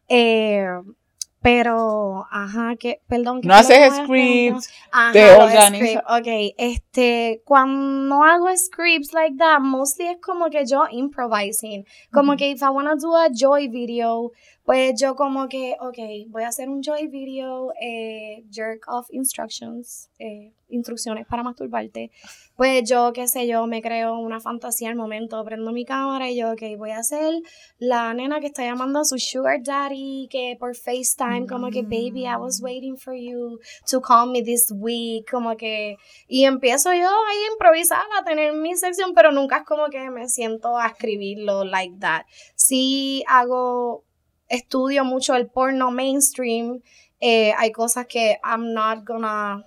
[0.10, 0.68] Eh,
[1.44, 3.42] pero, ajá, que, perdón.
[3.42, 6.04] ¿qué No que haces scripts, Ajá, te los organiza- scripts.
[6.10, 11.86] Ok, este, cuando hago scripts like that, mostly es como que yo improvising.
[12.12, 14.32] Como que if I wanna do a joy video,
[14.66, 15.98] pues yo como que, ok,
[16.30, 22.12] voy a hacer un joy video, eh, jerk off instructions, eh, instrucciones para masturbarte.
[22.56, 26.38] Pues yo, qué sé yo, me creo una fantasía al momento, prendo mi cámara y
[26.38, 27.34] yo, ok, voy a hacer
[27.78, 32.26] la nena que está llamando a su sugar daddy, que por FaceTime, como que, baby,
[32.26, 35.98] I was waiting for you to call me this week, como que,
[36.28, 40.10] y empiezo yo ahí a improvisar, a tener mi sección, pero nunca es como que
[40.10, 42.26] me siento a escribirlo like that.
[42.56, 44.04] Sí hago,
[44.54, 46.82] estudio mucho el porno mainstream,
[47.20, 49.64] eh, hay cosas que I'm not gonna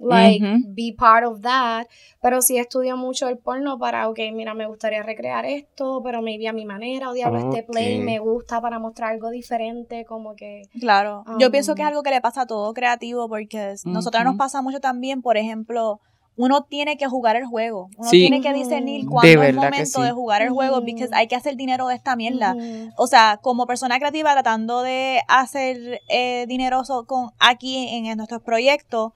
[0.00, 1.86] like be part of that,
[2.22, 6.46] pero sí estudio mucho el porno para, ok, mira, me gustaría recrear esto, pero maybe
[6.46, 8.04] a mi manera, o diablo, este play Ok.
[8.04, 10.62] me gusta para mostrar algo diferente, como que...
[10.78, 11.24] Claro.
[11.40, 14.22] Yo pienso que es Um, algo que le pasa a todo creativo porque es- nosotros
[14.22, 16.00] nos pasa mucho también, por ejemplo,
[16.38, 17.90] uno tiene que jugar el juego.
[17.98, 18.20] Uno Sí.
[18.20, 20.02] tiene que discernir De cuándo es que momento sí.
[20.02, 22.54] de jugar el juego porque hay que hacer dinero de esta mierda.
[22.54, 22.90] Ujú.
[22.96, 28.40] O sea, como persona creativa tratando de hacer eh, dineroso con aquí en, en nuestros
[28.42, 29.12] proyectos,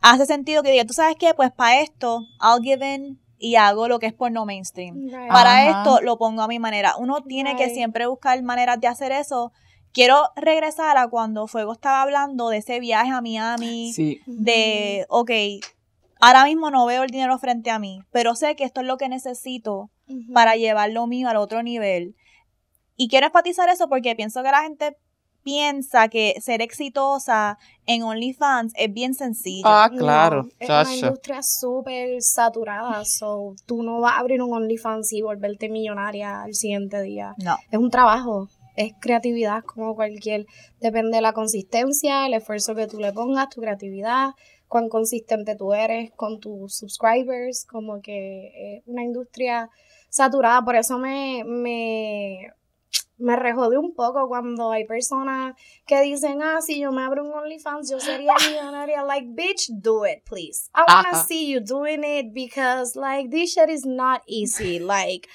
[0.00, 3.88] hace sentido que diga, tú sabes qué, pues para esto, I'll give in y hago
[3.88, 4.94] lo que es porno mainstream.
[5.06, 5.28] Right.
[5.28, 5.78] Para Ajá.
[5.78, 6.96] esto lo pongo a mi manera.
[6.98, 9.52] Uno tiene que siempre buscar maneras de hacer eso.
[9.92, 14.20] Quiero regresar a cuando Fuego estaba hablando de ese viaje a Miami, Sí.
[14.26, 15.30] de, ok,
[16.20, 18.96] ahora mismo no veo el dinero frente a mí, pero sé que esto es lo
[18.96, 19.90] que necesito
[20.32, 22.16] para llevar lo mío al otro nivel.
[22.96, 24.96] Y quiero enfatizar eso porque pienso que la gente
[25.42, 29.66] piensa que ser exitosa en OnlyFans es bien sencillo.
[29.66, 30.42] Ah, claro.
[30.42, 35.22] No, es una industria súper saturada, so tú no vas a abrir un OnlyFans y
[35.22, 37.34] volverte millonaria al siguiente día.
[37.38, 37.56] no.
[37.70, 40.46] Es un trabajo, es creatividad como cualquier,
[40.80, 44.32] depende de la consistencia, el esfuerzo que tú le pongas, tu creatividad,
[44.68, 49.70] cuán consistente tú eres con tus subscribers, como que es una industria
[50.10, 52.52] saturada, por eso me, me,
[53.18, 55.54] me rejode un poco cuando hay personas
[55.86, 59.02] que dicen, ah, si yo me abro un OnlyFans, yo sería millonaria.
[59.02, 60.70] Like, bitch, do it, please.
[60.74, 61.24] I wanna Ajá.
[61.26, 64.78] see you doing it because, like, this shit is not easy.
[64.88, 65.28] Like,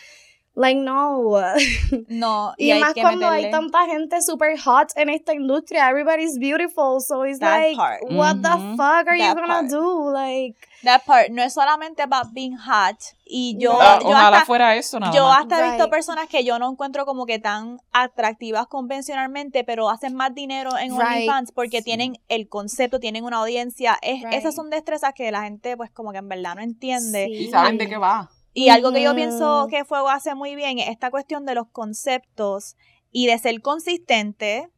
[0.56, 1.40] like, no.
[2.10, 5.90] No, y, Y, hay más que cuando hay tanta gente super hot en esta industria.
[5.90, 7.00] Everybody's beautiful.
[7.02, 8.02] So it's That like, part.
[8.12, 8.76] what the Mhm.
[8.78, 9.70] fuck are you gonna part.
[9.70, 10.12] do?
[10.12, 11.30] Like, that part.
[11.30, 12.98] No es solamente about being hot.
[13.26, 13.80] Y yo, No.
[13.82, 15.42] Ah, yo ojalá hasta, fuera eso nada yo más.
[15.42, 20.14] hasta he visto personas que yo no encuentro como que tan atractivas convencionalmente, pero hacen
[20.14, 21.02] más dinero en Right.
[21.02, 23.98] OnlyFans porque tienen el concepto, tienen una audiencia.
[24.02, 24.34] Es, Right.
[24.34, 27.26] Esas son destrezas que la gente pues como que en verdad no entiende.
[27.28, 27.46] Sí.
[27.46, 28.30] Y saben de qué va.
[28.54, 31.68] Y algo que yo pienso que Fuego hace muy bien es esta cuestión de los
[31.70, 32.76] conceptos
[33.12, 34.70] y de ser consistente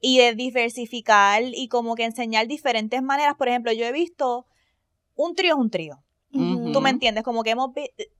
[0.00, 3.34] y de diversificar y como que enseñar diferentes maneras.
[3.36, 4.46] Por ejemplo, yo he visto
[5.14, 5.98] un trío es un trío.
[6.30, 7.70] Tú me entiendes, como que hemos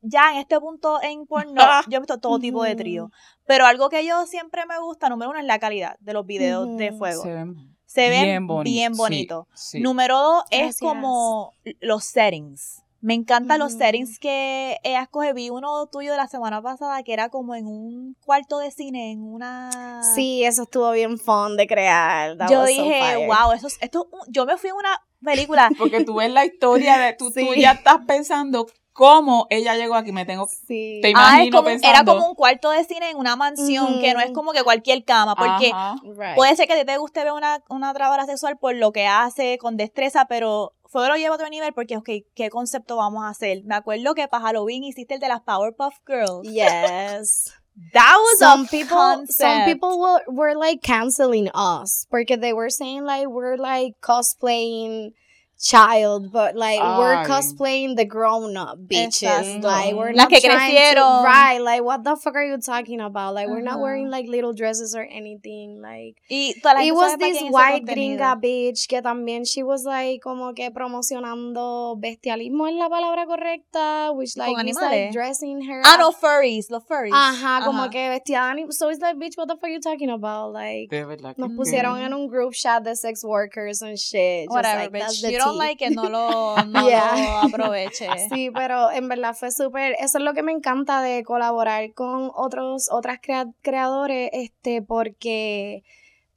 [0.01, 1.83] ya en este punto en porno, Ah.
[1.88, 3.11] yo he visto todo tipo de trío.
[3.47, 6.75] Pero algo que yo siempre me gusta, número uno, es la calidad de los videos
[6.79, 7.23] de fuego.
[7.23, 8.73] Se ven Se ven bien bonitos.
[8.73, 9.47] bien sí, bonitos.
[9.55, 9.81] sí.
[9.81, 10.81] Número dos es Gracias.
[10.81, 12.83] como los settings.
[13.00, 15.32] Me encantan los settings que ella escoge.
[15.32, 19.12] Vi uno tuyo de la semana pasada que era como en un cuarto de cine,
[19.12, 20.02] en una...
[20.14, 22.37] Sí, eso estuvo bien fun de crear.
[22.37, 25.70] That Yo dije, wow, eso, es- esto, yo me fui a una película.
[25.78, 28.66] Porque tú ves la historia de tú, tú ya estás pensando
[28.98, 30.11] cómo ella llegó aquí.
[30.11, 30.98] Me tengo Sí.
[31.00, 34.12] Te Ah, es imagino como- era como un cuarto de cine en una mansión, que
[34.12, 35.70] no es como que cualquier cama, porque.
[36.02, 36.34] Right.
[36.34, 39.06] puede ser que a ti te guste ver una, una trabajadora sexual por lo que
[39.06, 43.22] hace, con destreza, pero Fuego lo lleva a otro nivel porque, ok, ¿qué concepto vamos
[43.24, 43.62] a hacer?
[43.64, 46.42] Me acuerdo que para Halloween hiciste el de las Powerpuff Girls.
[46.48, 47.52] Yes.
[47.92, 49.66] That was some a people some concept.
[49.66, 55.12] people were, were like canceling us because they were saying like we're like cosplaying
[55.61, 57.27] child but like we're Ay.
[57.27, 59.62] cosplaying the grown up bitches Exacto.
[59.64, 60.94] like we're Las not que trying crecieron.
[60.94, 64.27] to, right like what the fuck are you talking about like we're not wearing like
[64.29, 66.62] little dresses or anything like It
[66.94, 72.75] was this white gringa bitch que también she was like como que promocionando bestialismo es
[72.77, 74.90] la palabra correcta which like Con was animales.
[75.07, 77.12] like dressing her Ah, no, furries, los furries.
[77.12, 80.53] Ajá, como que vestida So it's like, bitch, what the fuck are you talking about?
[80.53, 81.05] Like, que
[81.37, 84.44] nos pusieron en un group chat de sex workers and shit.
[84.44, 85.23] Just Whatever, like, that's bitch.
[85.23, 85.38] the You
[85.80, 87.14] it, no lo, no Yeah.
[87.16, 88.08] lo aproveche.
[88.28, 92.30] Sí, pero en verdad fue súper, eso es lo que me encanta de colaborar con
[92.34, 95.82] otros, otras crea- creadores, este, porque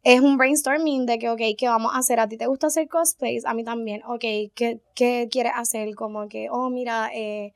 [0.04, 2.20] es un brainstorming de que, ok, ¿qué vamos a hacer?
[2.20, 3.46] ¿A ti te gusta hacer cosplays?
[3.46, 4.22] A mí también, ok,
[4.56, 5.94] ¿qué, qué quieres hacer?
[5.96, 7.54] Como que, oh, mira, eh,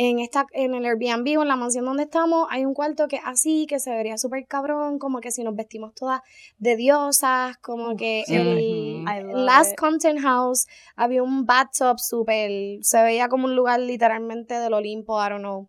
[0.00, 3.16] en esta, en el Airbnb o en la mansión donde estamos, hay un cuarto que
[3.16, 6.20] es así, que se vería súper cabrón, como que si nos vestimos todas
[6.58, 8.36] de diosas, como que sí.
[8.36, 9.76] el Last it.
[9.76, 15.30] Content House había un bathtub súper, se veía como un lugar literalmente del Olimpo, I
[15.30, 15.68] don't know.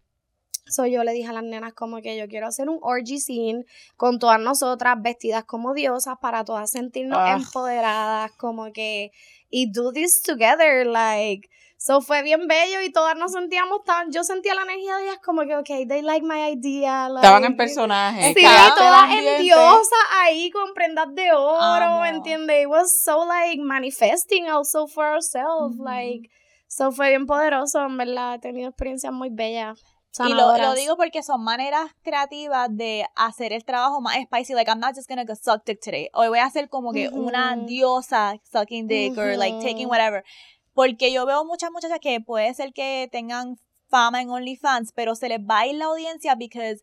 [0.68, 3.66] So yo le dije a las nenas como que yo quiero hacer un orgy scene
[3.98, 7.34] con todas nosotras vestidas como diosas para todas sentirnos Ah.
[7.36, 9.10] empoderadas, como que
[9.50, 11.50] y do this together, like
[11.82, 15.20] So fue bien bello y todas nos sentíamos tan, yo sentía la energía de ellas
[15.24, 17.08] como que, ok, they like my idea.
[17.08, 18.34] Estaban like, en personaje.
[18.34, 22.04] Sí, todas en diosa ahí con prendas de oro.
[22.04, 22.64] ¿entiendes?
[22.64, 25.86] It was so like manifesting also for ourselves, Ujú.
[25.86, 26.30] like,
[26.68, 29.82] so fue bien poderoso, en verdad, he tenido experiencias muy bellas.
[30.20, 34.54] Y lo, lo digo porque son maneras creativas de hacer el trabajo más spicy.
[34.54, 36.10] Like, I'm not just gonna go suck dick today.
[36.14, 37.68] Hoy voy a hacer como que una Ujú.
[37.68, 40.26] diosa sucking dick or like taking whatever.
[40.80, 43.58] Porque yo veo muchas muchachas que puede ser que tengan
[43.90, 46.82] fama en OnlyFans, pero se les va a ir la audiencia because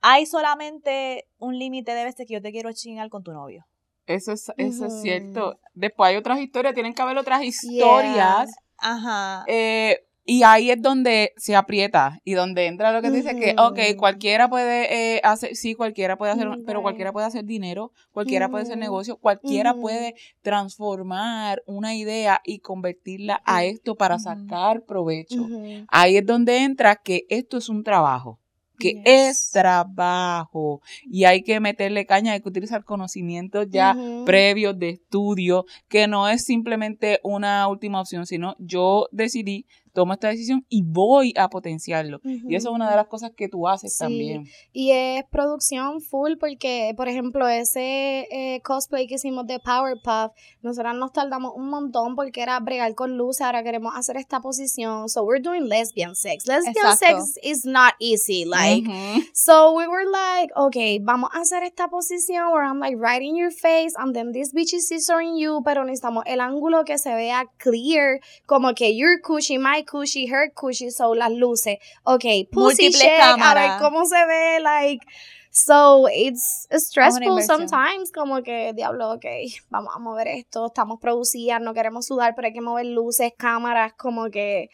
[0.00, 3.66] hay solamente un límite de veces que yo te quiero chingar con tu novio.
[4.06, 5.58] Eso es, eso es cierto.
[5.74, 8.50] Después hay otras historias, tienen que haber otras historias.
[8.78, 9.44] Ajá.
[9.46, 13.54] eh, y ahí es donde se aprieta y donde entra lo que te dice que,
[13.58, 18.48] ok, cualquiera puede eh, hacer, sí, cualquiera puede hacer, pero cualquiera puede hacer dinero, cualquiera
[18.48, 25.46] puede hacer negocio, cualquiera puede transformar una idea y convertirla a esto para sacar provecho.
[25.88, 28.40] Ahí es donde entra que esto es un trabajo,
[28.78, 29.02] que Yes.
[29.04, 30.80] es trabajo.
[31.04, 33.94] Y hay que meterle caña, hay que utilizar conocimientos ya
[34.24, 40.28] previos de estudio, que no es simplemente una última opción, sino yo decidí tomo esta
[40.28, 42.20] decisión y voy a potenciarlo.
[42.24, 43.98] Y eso es una de las cosas que tú haces Sí.
[44.00, 44.44] también.
[44.72, 50.32] Y es producción full porque, por ejemplo, ese eh, cosplay que hicimos de Powerpuff,
[50.62, 55.08] nosotras nos tardamos un montón porque era bregar con luz, ahora queremos hacer esta posición.
[55.08, 56.46] So we're doing lesbian sex.
[56.46, 57.20] Lesbian Exacto.
[57.24, 58.44] sex is not easy.
[58.44, 59.22] Like, Ujú.
[59.32, 63.36] So we were like, okay, vamos a hacer esta posición where I'm like right in
[63.36, 67.14] your face and then this bitch is scissoring you, pero necesitamos el ángulo que se
[67.14, 71.78] vea clear, como que your cushy, my cushy, her cushy, so las luces.
[72.04, 75.04] Okay, pussy check, a ver cómo se ve, like,
[75.50, 81.74] so it's stressful sometimes, como que, diablo, okay, vamos a mover esto, estamos producidas, no
[81.74, 84.68] queremos sudar, pero hay que mover luces, cámaras, como que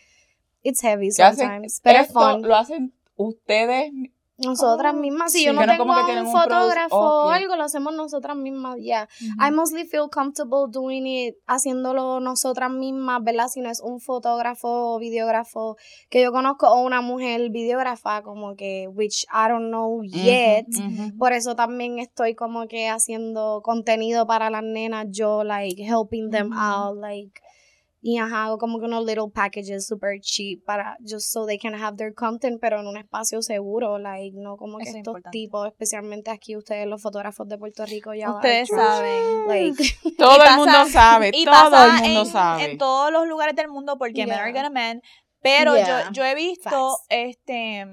[0.62, 2.42] it's heavy sometimes, pero es fun.
[2.42, 3.92] lo hacen ustedes.
[4.44, 5.44] Nosotras Oh, mismas, si sí.
[5.44, 9.08] yo no tengo a un fotógrafo o algo, lo hacemos nosotras mismas, ya.
[9.38, 13.48] I mostly feel comfortable doing it, haciéndolo nosotras mismas, ¿verdad?
[13.48, 15.76] Si no es un fotógrafo o videógrafo
[16.08, 20.66] que yo conozco o una mujer videógrafa, como que, which I don't know yet.
[21.18, 26.52] Por eso también estoy como que haciendo contenido para las nenas, yo, like, helping them
[26.52, 27.40] out, like,
[28.02, 31.74] y ajá, hago como que unos little packages super cheap para, just so they can
[31.74, 35.10] have their content, pero en un espacio seguro, like, no como que Eso es estos
[35.12, 35.30] importante.
[35.38, 39.46] tipos, especialmente aquí ustedes, los fotógrafos de Puerto Rico, ya Ustedes saben.
[39.48, 39.82] Like,
[40.18, 42.64] Todo Y el pasa- mundo sabe, Y todo pasa el mundo en, sabe.
[42.72, 44.62] en todos los lugares del mundo porque men are Yeah.
[44.62, 45.02] gonna men.
[45.42, 46.04] Pero Yeah.
[46.06, 47.06] yo, yo he visto, Facts.
[47.08, 47.86] este,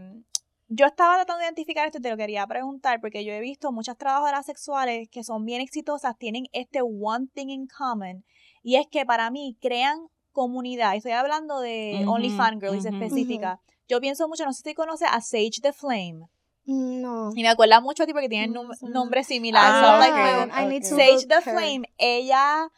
[0.69, 3.71] yo estaba tratando de identificar esto y te lo quería preguntar porque yo he visto
[3.71, 8.25] muchas trabajadoras sexuales que son bien exitosas, tienen este one thing in common
[8.63, 10.95] y es que para mí crean comunidad.
[10.95, 12.93] Estoy hablando de Ujú, OnlyFans Girls ujú.
[12.95, 13.59] específica.
[13.87, 16.27] Yo pienso mucho, no sé si conoces a Sage the Flame.
[16.65, 17.31] no.
[17.35, 18.93] Y me acuerda mucho a ti porque tienen No, nom- eso no.
[18.93, 19.63] nombre similar.
[19.65, 20.61] Ah, so, like.
[20.61, 21.41] I need to Sage the her.
[21.41, 22.69] Flame, ella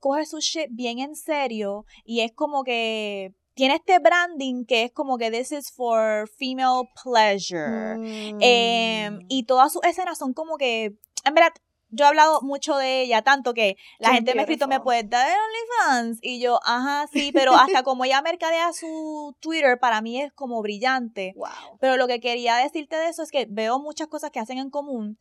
[0.00, 4.92] coge su shit bien en serio y es como que tiene este branding que es
[4.92, 7.96] como que this is for female pleasure.
[7.98, 8.38] Mm.
[8.40, 10.94] Em, y todas sus escenas son como que,
[11.24, 11.52] en verdad,
[11.90, 14.80] yo he hablado mucho de ella, tanto que la She's gente me ha escrito, ¿me
[14.80, 16.18] puedes dar el OnlyFans?
[16.22, 20.60] Y yo, ajá, sí, pero hasta como ella mercadea su Twitter, para mí es como
[20.62, 21.32] brillante.
[21.36, 21.78] Wow.
[21.80, 24.70] Pero lo que quería decirte de eso es que veo muchas cosas que hacen en
[24.70, 25.18] común.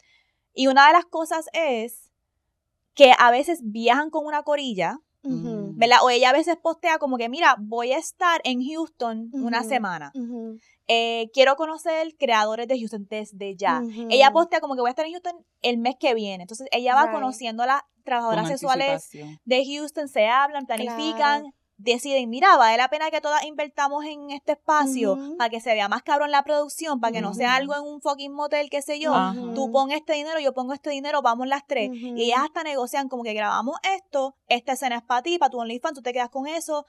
[0.53, 2.11] Y una de las cosas es
[2.93, 4.99] que a veces viajan con una corilla.
[5.27, 5.97] ¿verdad?
[6.03, 10.11] O ella a veces postea como que, mira, voy a estar en Houston una semana.
[10.87, 13.81] Eh, quiero conocer creadores de Houston desde ya.
[14.09, 16.43] Ella postea como que voy a estar en Houston el mes que viene.
[16.43, 17.13] Entonces ella va Right.
[17.13, 19.09] conociendo a las trabajadoras sexuales
[19.45, 21.55] de Houston, se hablan, planifican, Claro.
[21.77, 25.89] deciden, mira, vale la pena que todas invertamos en este espacio para que se vea
[25.89, 28.99] más cabrón la producción, para que no sea algo en un fucking motel, qué sé
[28.99, 29.11] yo.
[29.55, 31.89] Tú pon este dinero, yo pongo este dinero, vamos las tres.
[31.93, 35.59] Y ellas hasta negocian como que grabamos esto, esta escena es para ti, para tu
[35.59, 36.85] OnlyFans, tú te quedas con eso.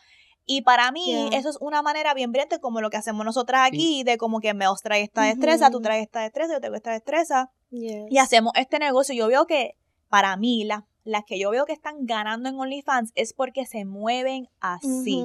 [0.47, 1.39] Y para mí, Yeah.
[1.39, 4.55] eso es una manera bien brillante como lo que hacemos nosotras aquí, de como que
[4.55, 7.51] me os trae esta destreza, tú traes esta destreza, yo tengo esta destreza.
[7.71, 8.07] Yes.
[8.11, 9.13] Y hacemos este negocio.
[9.15, 9.75] Yo veo que,
[10.09, 13.85] para mí, las, las que yo veo que están ganando en OnlyFans es porque se
[13.85, 15.25] mueven así.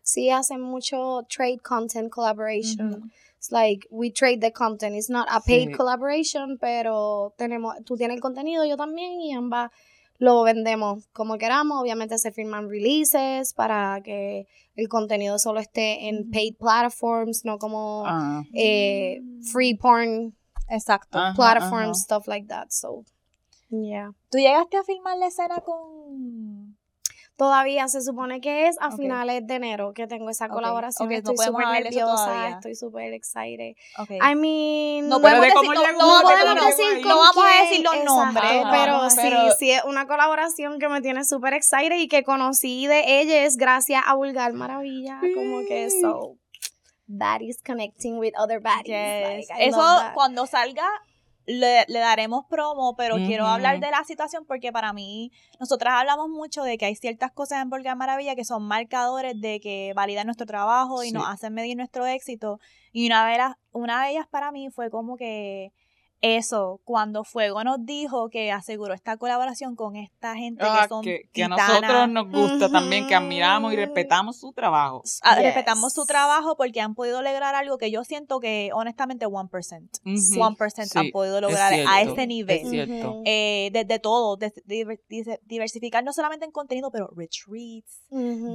[0.00, 2.94] Sí, hacen mucho trade content collaboration.
[2.94, 3.06] Ujú.
[3.38, 4.94] It's like we trade the content.
[4.96, 5.74] It's not a paid Sí.
[5.74, 9.70] collaboration, pero tenemos, tú tienes el contenido, yo también, y ambas
[10.18, 11.80] lo vendemos como queramos.
[11.80, 18.04] Obviamente se firman releases para que el contenido solo esté en paid platforms, no como
[18.06, 19.20] Ah, eh,
[19.52, 20.34] free porn
[20.68, 21.18] Exacto.
[21.18, 22.04] Ajá, platforms, ajá.
[22.04, 22.68] stuff like that.
[22.70, 23.04] So,
[23.70, 24.12] yeah.
[24.30, 26.55] ¿Tú llegaste a filmar la escena con...
[27.36, 31.12] Todavía se supone que es a finales de enero que tengo esa colaboración.
[31.12, 33.76] estoy súper eso nerviosa, estoy súper excited.
[34.08, 38.14] I mean, No podemos de decir, no, podemos decir, no vamos a decir los exacto,
[38.14, 42.86] nombres, pero, sí, sí es una colaboración que me tiene súper excited y que conocí
[42.86, 46.00] de ella es gracias a Vulgar Maravilla, como que Sí.
[46.00, 46.36] so
[47.06, 48.86] baddies connecting with other baddies.
[48.86, 49.48] Yes.
[49.48, 49.80] like, I Eso
[50.14, 50.88] cuando salga
[51.46, 55.30] le, le daremos promo, pero quiero hablar de la situación porque para mí,
[55.60, 59.60] nosotras hablamos mucho de que hay ciertas cosas en Volga Maravilla que son marcadores de
[59.60, 61.12] que validan nuestro trabajo y Sí.
[61.12, 62.58] nos hacen medir nuestro éxito.
[62.92, 65.72] Y una de, las, una de ellas para mí fue como que
[66.34, 71.02] eso, cuando Fuego nos dijo que aseguró esta colaboración con esta gente ah, que son
[71.04, 75.02] que, que a nosotros nos gusta también, que admiramos y respetamos su trabajo.
[75.22, 75.44] Ah, Yes.
[75.46, 80.00] Respetamos su trabajo porque han podido lograr algo que yo siento que honestamente 1%.
[80.04, 80.14] Ujú.
[80.14, 82.68] 1% han podido es lograr a cierto, ese es nivel.
[82.68, 83.10] cierto.
[83.10, 83.22] Ujú.
[83.26, 88.00] Eh, de, de todo, de- diver- dice- diversificar no solamente en contenido, pero retreats,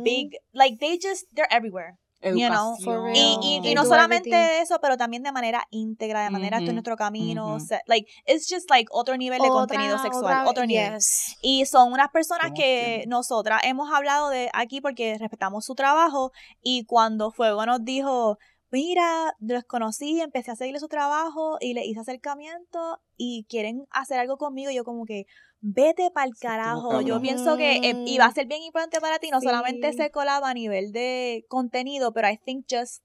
[0.04, 1.98] big, like they just, they're everywhere.
[2.24, 2.78] You know.
[3.14, 4.62] Y, y, y They no solamente everything.
[4.64, 7.60] eso, pero también de manera íntegra, de manera esto es Ujú, nuestro camino.
[7.60, 10.94] se- like, it's just like otro nivel de contenido sexual, otra- otro nivel.
[10.94, 11.38] yes.
[11.42, 13.08] Y son unas personas que quienes.
[13.08, 18.38] nosotras hemos hablado de aquí porque respetamos su trabajo y cuando Fuego nos dijo,
[18.70, 24.20] mira, los conocí, empecé a seguirle su trabajo y le hice acercamiento y quieren hacer
[24.20, 25.26] algo conmigo, yo como que
[25.62, 27.02] vete para el carajo.
[27.02, 30.50] Yo pienso que eh, iba a ser bien importante para ti, no solamente se colaba
[30.50, 33.04] a nivel de contenido, pero I think just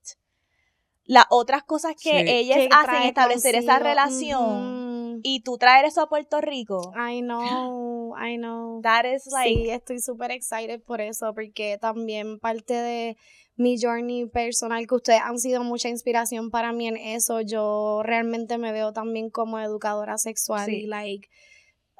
[1.04, 2.24] las otras cosas que Sí.
[2.26, 6.92] ellas Que hacen, establecer esa relación y tú traer eso a Puerto Rico.
[6.96, 8.80] I know, I know.
[8.82, 13.16] That is like sí, estoy súper excited por eso, porque también parte de
[13.57, 18.59] mi journey personal, que ustedes han sido mucha inspiración para mí en eso, yo realmente
[18.59, 20.82] me veo también como educadora sexual Sí.
[20.82, 21.28] y like,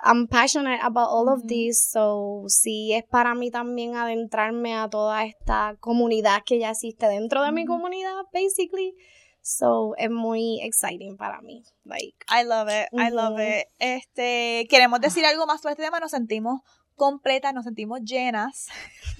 [0.03, 5.25] I'm passionate about all of this, so sí es para mí también adentrarme a toda
[5.25, 8.95] esta comunidad que ya existe dentro de mi comunidad, basically.
[9.41, 12.17] So es muy exciting para mí, like.
[12.29, 13.69] I love it, I love it.
[13.79, 16.61] Este, queremos decir algo más sobre este tema, nos sentimos
[16.97, 18.67] completas, nos sentimos llenas.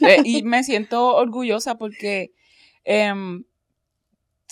[0.01, 2.33] Eh, y me siento orgullosa porque
[2.85, 3.45] em,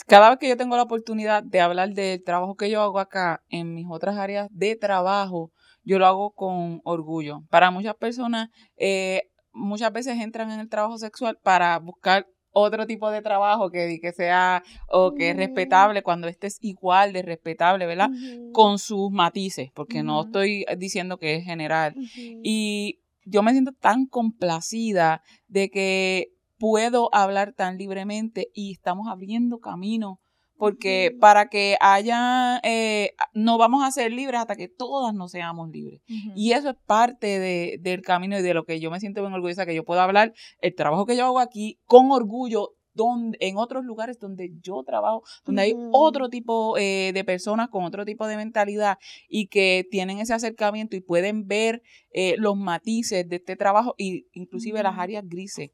[0.06, 3.42] cada vez que yo tengo la oportunidad de hablar del trabajo que yo hago acá
[3.48, 5.50] en mis otras áreas de trabajo,
[5.84, 7.42] yo lo hago con orgullo.
[7.50, 9.22] Para muchas personas, eh,
[9.52, 14.12] muchas veces entran en el trabajo sexual para buscar otro tipo de trabajo que, que
[14.12, 18.10] sea o que es respetable cuando este es igual de respetable, ¿verdad?
[18.52, 21.94] Con sus matices, porque no estoy diciendo que es general.
[22.16, 26.28] Y yo me siento tan complacida de que
[26.58, 30.20] puedo hablar tan libremente y estamos abriendo camino.
[30.56, 35.68] Porque para que haya, eh, no vamos a ser libres hasta que todas no seamos
[35.70, 36.00] libres.
[36.36, 39.32] Y eso es parte de- del camino y de lo que yo me siento bien
[39.32, 43.56] orgullosa, que yo puedo hablar el trabajo que yo hago aquí con orgullo donde, en
[43.56, 48.24] otros lugares donde yo trabajo, donde hay otro tipo eh, de personas con otro tipo
[48.28, 48.98] de mentalidad
[49.28, 51.82] y que tienen ese acercamiento y pueden ver
[52.12, 55.70] eh, los matices de este trabajo y inclusive las áreas grises.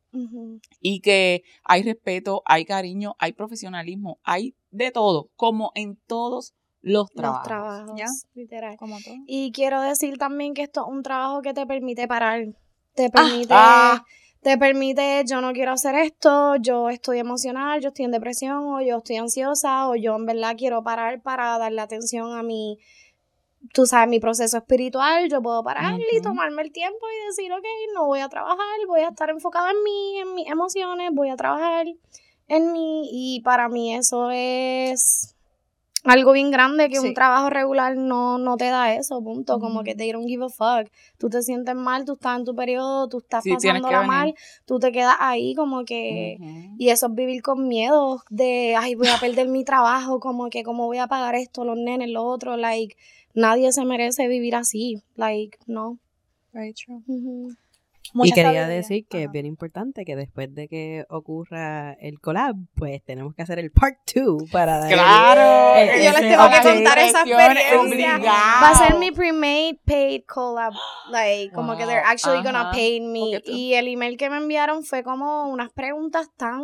[0.80, 7.10] Y que hay respeto, hay cariño, hay profesionalismo, hay de todo, como en todos los
[7.10, 7.40] trabajos.
[7.40, 8.06] Los trabajos, Ya.
[8.34, 8.76] literal.
[8.76, 9.14] Como todo.
[9.26, 12.46] Y quiero decir también que esto es un trabajo que te permite parar.
[12.94, 14.04] Te permite, ah.
[14.42, 18.80] te permite, yo no quiero hacer esto, yo estoy emocional, yo estoy en depresión, o
[18.80, 22.78] yo estoy ansiosa, o yo en verdad quiero parar para darle atención a mi,
[23.72, 27.64] tú sabes, mi proceso espiritual, yo puedo parar y tomarme el tiempo y decir, ok,
[27.94, 28.58] no voy a trabajar,
[28.88, 31.86] voy a estar enfocada en mí, en mis emociones, voy a trabajar
[32.50, 35.34] en mí, y para mí eso es
[36.02, 37.08] algo bien grande que Sí.
[37.08, 39.60] un trabajo regular no, no te da eso, punto.
[39.60, 40.90] Como que they don't give a fuck.
[41.18, 44.34] Tú te sientes mal, tú estás en tu periodo, tú estás Sí, pasándola mal,
[44.64, 46.38] tú te quedas ahí como que...
[46.78, 50.62] Y eso es vivir con miedo de, ay, voy a perder mi trabajo, como que
[50.62, 52.96] cómo voy a pagar esto, los nenes, lo otro, like,
[53.34, 55.98] nadie se merece vivir así, like, no.
[56.52, 57.02] Very true.
[58.12, 58.76] Mucha quería sabiduría.
[58.76, 63.42] decir que es bien importante que después de que ocurra el collab, pues tenemos que
[63.42, 66.02] hacer el part 2 para dar el- Claro.
[66.02, 67.80] Yo les tengo que contar esa experiencia.
[67.80, 68.24] obligado.
[68.24, 70.72] Va a ser mi pre-made paid collab.
[71.10, 72.72] Like, como que they're actually gonna ajá.
[72.72, 73.40] pay me.
[73.44, 76.60] Y el email que me enviaron fue como unas preguntas tan.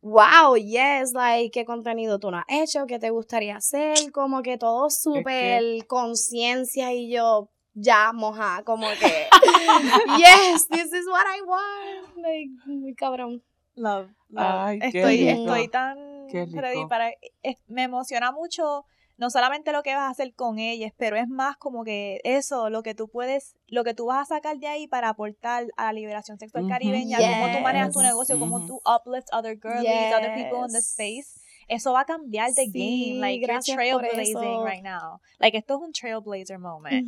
[0.00, 2.86] Wow, yes, like, ¿qué contenido tú no has hecho?
[2.86, 3.96] ¿Qué te gustaría hacer?
[4.12, 7.50] Como que todo súper conciencia y yo
[7.80, 9.28] ya moja, como que,
[10.18, 12.16] yes, this is what I want.
[12.16, 13.42] Like, muy cabrón.
[13.74, 14.44] Love, love.
[14.60, 15.30] Ay, qué estoy, rico.
[15.54, 15.98] estoy tan
[16.30, 17.10] Qué ready para.
[17.42, 18.84] es- me emociona mucho,
[19.16, 22.70] no solamente lo que vas a hacer con ellas, pero es más como que eso,
[22.70, 25.84] lo que tú puedes, lo que tú vas a sacar de ahí para aportar a
[25.86, 28.08] la liberación sexual caribeña, cómo tú manejas tu Yes.
[28.08, 28.66] negocio, cómo Ujú.
[28.66, 30.90] tú uplift other girlies, other people in the Yes.
[30.90, 31.40] space.
[31.68, 33.20] Eso va a cambiar the Sí, game.
[33.20, 34.64] Like, you're trailblazing eso.
[34.64, 35.20] right now.
[35.38, 37.06] Like, esto es un trailblazer moment.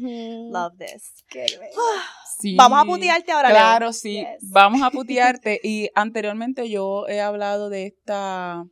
[0.52, 1.24] Love this.
[1.28, 1.72] Qué bello.
[2.38, 2.56] Sí.
[2.56, 3.58] Vamos a putearte ahora, Leo.
[3.58, 4.14] Claro, sí.
[4.14, 4.50] Yes.
[4.50, 5.61] Vamos a putearte.
[5.62, 8.64] y anteriormente yo he hablado de esta.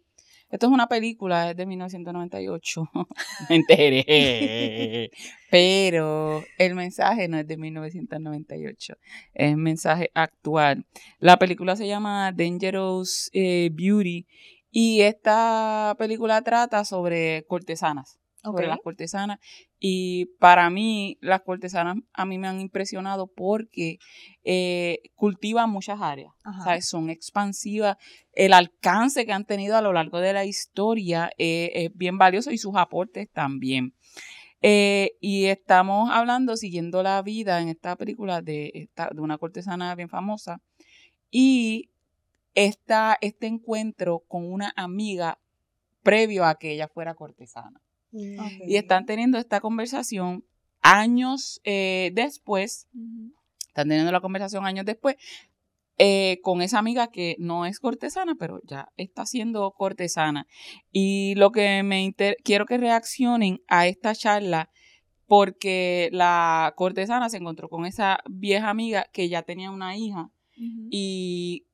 [0.50, 2.82] Esto es una película, es de 1998.
[3.50, 5.10] Me enteré.
[5.50, 8.94] Pero el mensaje no es de 1998,
[9.34, 10.86] es mensaje actual.
[11.18, 14.26] La película se llama Dangerous eh, Beauty
[14.70, 19.38] y esta película trata sobre cortesanas sobre las cortesanas.
[19.80, 23.98] Y para mí, las cortesanas a mí me han impresionado porque
[24.44, 26.32] eh, cultivan muchas áreas.
[26.64, 26.88] ¿sabes?
[26.88, 27.96] Son expansivas.
[28.32, 32.50] El alcance que han tenido a lo largo de la historia eh, es bien valioso
[32.52, 33.94] y sus aportes también.
[34.62, 39.94] Eh, y estamos hablando, siguiendo la vida en esta película de, esta- de una cortesana
[39.94, 40.60] bien famosa.
[41.30, 41.90] Y
[42.58, 45.38] esta, este encuentro con una amiga
[46.02, 47.80] previo a que ella fuera cortesana.
[48.10, 48.38] Mm.
[48.66, 50.44] Y están teniendo esta conversación
[50.80, 52.88] años eh, después,
[53.68, 55.16] están teniendo la conversación años después,
[55.98, 60.48] eh, con esa amiga que no es cortesana, pero ya está siendo cortesana.
[60.90, 64.68] Y lo que me inter- quiero que reaccionen a esta charla,
[65.26, 70.30] porque la cortesana se encontró con esa vieja amiga que ya tenía una hija
[70.90, 71.67] y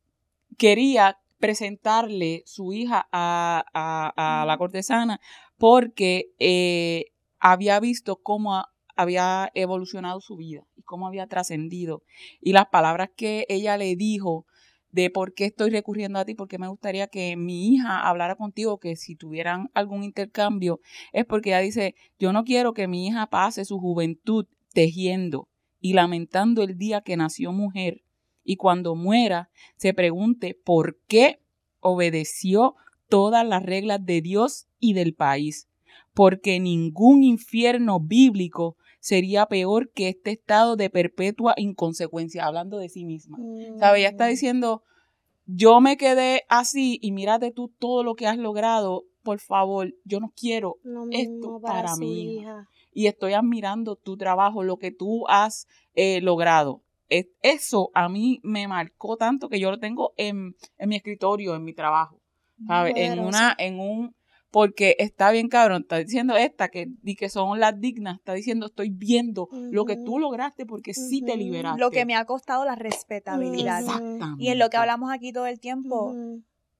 [0.59, 5.21] quería presentarle su hija a, a- a la cortesana
[5.59, 7.07] porque eh,
[7.41, 12.03] había visto cómo a- había evolucionado su vida y cómo había trascendido.
[12.41, 14.47] Y las palabras que ella le dijo
[14.91, 18.79] de por qué estoy recurriendo a ti, porque me gustaría que mi hija hablara contigo,
[18.79, 20.81] que si tuvieran algún intercambio,
[21.13, 25.49] es porque ella dice, yo no quiero que mi hija pase su juventud tejiendo
[25.81, 28.04] y lamentando el día que nació mujer
[28.45, 31.41] y cuando muera se pregunte por qué
[31.81, 32.75] obedeció
[33.09, 35.69] todas las reglas de Dios y del país,
[36.15, 43.05] porque ningún infierno bíblico sería peor que este estado de perpetua inconsecuencia, hablando de sí
[43.05, 43.39] misma.
[43.79, 43.99] ¿Sabe?
[44.01, 44.31] Ella está Mm.
[44.31, 44.83] diciendo,
[45.47, 50.21] yo me quedé así y mírate tú todo lo que has logrado, por favor, yo
[50.21, 50.77] no quiero
[51.11, 52.41] esto para su mi hija.
[52.41, 52.69] hija.
[52.97, 56.83] y estoy admirando tu trabajo, lo que tú has eh, logrado.
[57.09, 61.55] Es- Eso a mí me marcó tanto que yo lo tengo en, en mi escritorio,
[61.55, 62.21] en mi trabajo,
[62.67, 62.95] ¿sabes?
[62.97, 64.17] En una, en un,
[64.51, 68.67] porque está bien cabrón, está diciendo esta que, y que son las dignas, está diciendo
[68.67, 71.81] estoy viendo lo que tú lograste porque sí te liberaste.
[71.81, 73.81] Lo que me ha costado la respetabilidad.
[73.81, 74.45] Exactamente.
[74.45, 76.15] Y en lo que hablamos aquí todo el tiempo,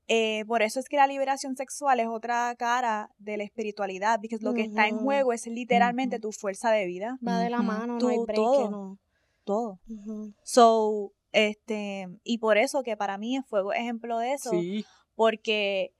[0.07, 4.37] eh, por eso es que la liberación sexual es otra cara de la espiritualidad, porque
[4.41, 7.99] lo que está en juego es literalmente tu fuerza de vida, Va de la mano,
[7.99, 8.71] no hay Tú, break todo.
[8.71, 8.99] no.
[9.45, 9.79] Todo.
[10.43, 14.85] So, este, y por eso que para mí es fuego ejemplo de eso, Sí,
[15.15, 15.93] porque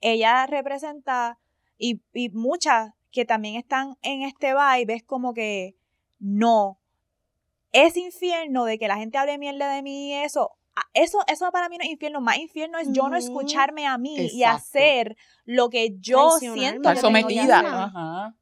[0.00, 1.38] ella representa,
[1.78, 5.74] y, y muchas que también están en este vibe, es como que
[6.18, 6.78] no,
[7.72, 11.50] ese infierno de que la gente hable mierda de mí y eso, a- eso, eso
[11.52, 15.16] para mí no es infierno, más infierno es yo no escucharme a mí y hacer
[15.44, 17.84] lo que yo siento estar sometida.
[17.84, 18.36] Ajá.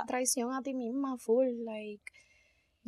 [0.00, 2.02] Es traición a ti misma, full, like.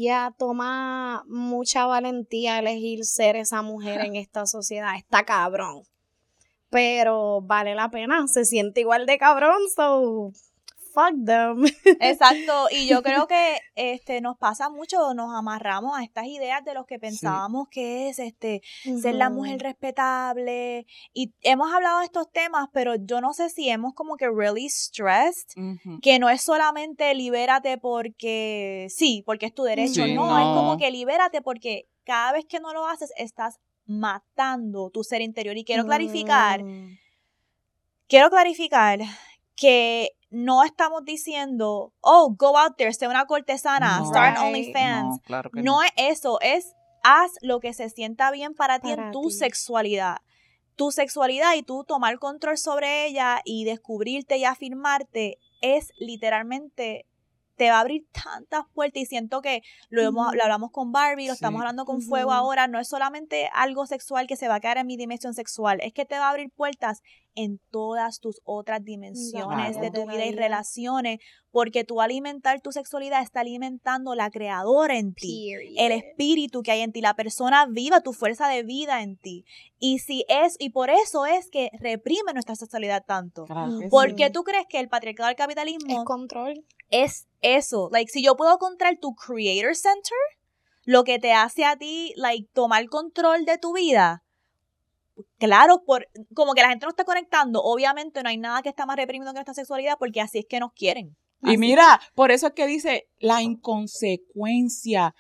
[0.03, 4.97] Ya toma mucha valentía elegir ser esa mujer en esta sociedad.
[4.97, 5.83] Está cabrón.
[6.71, 8.27] Pero vale la pena.
[8.27, 10.33] Se siente igual de cabrón, so
[10.93, 11.65] fuck them.
[12.01, 16.75] Exacto, y yo creo que este nos pasa mucho, nos amarramos a estas ideas de
[16.75, 18.63] los que pensábamos que es este
[19.01, 23.69] ser la mujer respetable y hemos hablado de estos temas, pero yo no sé si
[23.69, 25.49] hemos como que really stressed
[26.03, 30.77] que no es solamente libérate porque sí, porque es tu derecho, Sí, no, es como
[30.79, 35.65] que libérate porque cada vez que no lo haces estás matando tu ser interior y
[35.65, 36.99] quiero clarificar Mm.
[38.09, 39.01] quiero clarificar
[39.57, 44.07] que no estamos diciendo, oh, go out there, sé una cortesana, No.
[44.07, 44.47] start Right.
[44.47, 45.05] OnlyFans.
[45.17, 48.91] No, claro que No es eso, es haz lo que se sienta bien para ti
[48.91, 49.31] Para en tu ti.
[49.33, 50.19] sexualidad.
[50.77, 57.07] Tu sexualidad y tú tomar control sobre ella y descubrirte y afirmarte es literalmente
[57.61, 61.27] te va a abrir tantas puertas y siento que lo, hemos- lo hablamos con Barbie,
[61.27, 61.37] lo Sí.
[61.41, 64.79] estamos hablando con Fuego ahora, no es solamente algo sexual que se va a quedar
[64.79, 67.03] en mi dimensión sexual, es que te va a abrir puertas
[67.35, 69.81] en todas tus otras dimensiones Claro.
[69.81, 71.21] de tu vida y relaciones,
[71.53, 76.81] porque tú alimentar tu sexualidad está alimentando la creadora en ti el espíritu que hay
[76.81, 79.45] en ti, la persona viva, tu fuerza de vida en ti.
[79.79, 83.45] Y si es, y por eso es que reprime nuestra sexualidad tanto.
[83.45, 83.79] Claro.
[83.91, 84.33] Porque Sí.
[84.33, 86.65] tú crees que el patriarcado del Es capitalismo control.
[86.91, 87.89] Es eso.
[87.93, 90.19] Like, si yo puedo encontrar tu creator center,
[90.85, 94.25] lo que te hace a ti, like, tomar control de tu vida.
[95.39, 98.87] Claro, por, como que la gente no está conectando, obviamente no hay nada que está
[98.87, 101.17] más reprimido que nuestra sexualidad porque así es que nos quieren.
[101.43, 105.15] Y mira, por eso es que dice la inconsecuencia,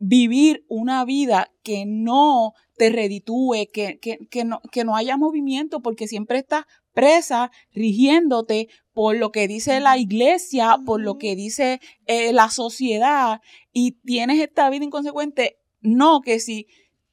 [0.00, 5.80] vivir una vida que no te reditúe, que, que, que no, que no haya movimiento,
[5.80, 11.80] porque siempre estás presa, rigiéndote por lo que dice la iglesia, por lo que dice
[12.06, 13.40] eh, la sociedad,
[13.72, 15.58] y tienes esta vida inconsecuente.
[15.82, 16.66] No, que si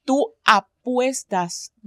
[0.04, 0.34] tú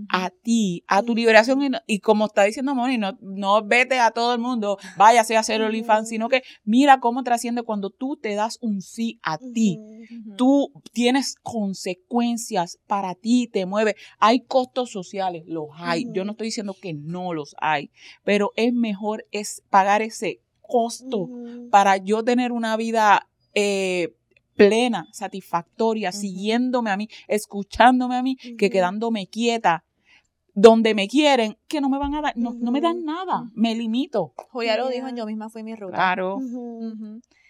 [0.10, 4.00] a ti, a tu liberación, y, no- y como está diciendo Moni, no, no vete
[4.00, 6.10] a todo el mundo, váyase a hacer Ujú.
[6.10, 9.78] sino que mira cómo trasciende cuando tú te das un sí a ti.
[10.38, 13.96] Tú tienes consecuencias para ti, te mueve.
[14.20, 16.06] Hay costos sociales, los hay.
[16.14, 17.92] Yo no estoy diciendo que no los hay,
[18.24, 21.28] pero es mejor es pagar ese costo
[21.70, 24.14] para yo tener una vida eh,
[24.70, 29.84] plena, satisfactoria, siguiéndome a mí, escuchándome a mí, que quedándome quieta.
[30.54, 33.74] donde me quieren, que no me van a dar, no, no me dan nada, me
[33.74, 34.34] limito.
[34.52, 35.16] Julia lo dijo, Yeah.
[35.16, 35.96] yo misma fui mi ruta.
[35.96, 36.40] Claro.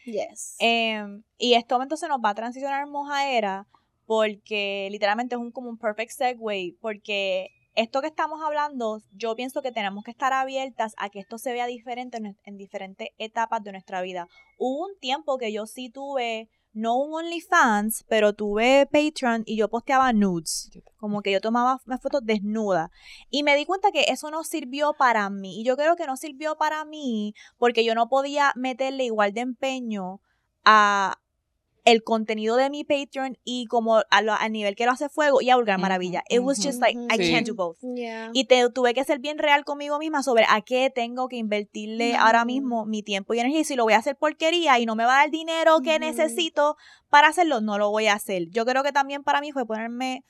[0.05, 0.55] Yes.
[0.59, 3.67] Em, y esto entonces nos va a transicionar Mojaera
[4.05, 9.61] porque literalmente es un, como un perfect segue porque esto que estamos hablando, yo pienso
[9.61, 13.63] que tenemos que estar abiertas a que esto se vea diferente en, en diferentes etapas
[13.63, 14.27] de nuestra vida.
[14.57, 19.69] Hubo un tiempo que yo sí tuve, no un OnlyFans, pero tuve Patreon y yo
[19.69, 20.69] posteaba nudes.
[20.97, 22.91] Como que yo tomaba unas fotos desnuda.
[23.29, 25.61] Y me di cuenta que eso no sirvió para mí.
[25.61, 29.41] Y yo creo que no sirvió para mí porque yo no podía meterle igual de
[29.41, 30.21] empeño
[30.63, 31.19] a
[31.83, 35.41] el contenido de mi Patreon y como a lo- al nivel que lo hace Fuego
[35.41, 36.23] y a Vulgar Maravilla.
[36.29, 37.31] It was just like, I Sí.
[37.31, 37.77] can't do both.
[37.95, 38.29] Yeah.
[38.33, 42.11] Y te, tuve que ser bien real conmigo misma sobre a qué tengo que invertirle
[42.13, 42.21] Ujú.
[42.21, 43.61] ahora mismo mi tiempo y energía.
[43.61, 45.79] Y si lo voy a hacer porquería y no me va a dar el dinero
[45.81, 46.77] que necesito
[47.09, 48.49] para hacerlo, no lo voy a hacer.
[48.49, 50.23] Yo creo que también para mí fue ponerme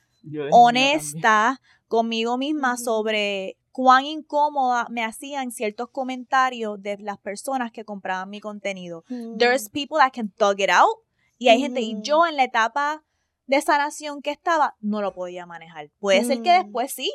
[0.52, 2.84] honesta conmigo misma Ujú.
[2.84, 9.04] sobre cuán incómoda me hacían ciertos comentarios de las personas que compraban mi contenido.
[9.10, 9.38] Mm.
[9.38, 10.98] There's people that can thug it out
[11.42, 13.04] y hay gente y yo en la etapa
[13.48, 15.90] de sanación que estaba no lo podía manejar.
[15.98, 16.64] Puede ser que Mm.
[16.64, 17.12] después sí,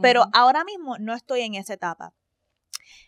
[0.00, 2.14] pero ahora mismo no estoy en esa etapa.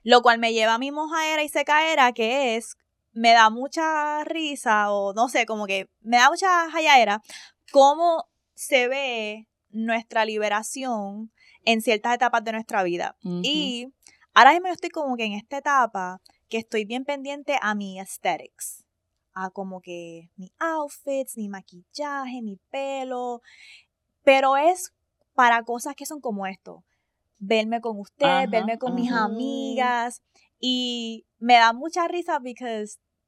[0.02, 2.76] Lo cual me lleva a mi mojaera y secaera, que es,
[3.12, 7.22] me da mucha risa, o no sé, como que me da mucha jayaera,
[7.70, 8.24] cómo
[8.54, 11.32] se ve nuestra liberación
[11.64, 13.16] en ciertas etapas de nuestra vida.
[13.22, 13.86] Y
[14.34, 18.00] ahora mismo yo estoy como que en esta etapa que estoy bien pendiente a mi
[18.00, 18.84] aesthetics.
[19.42, 23.40] A como que mi outfits, mi maquillaje, mi pelo.
[24.22, 24.92] Pero es
[25.34, 26.84] para cosas que son como esto.
[27.38, 30.22] Verme con usted, Ajá, verme con mis amigas.
[30.58, 32.84] Y me da mucha risa porque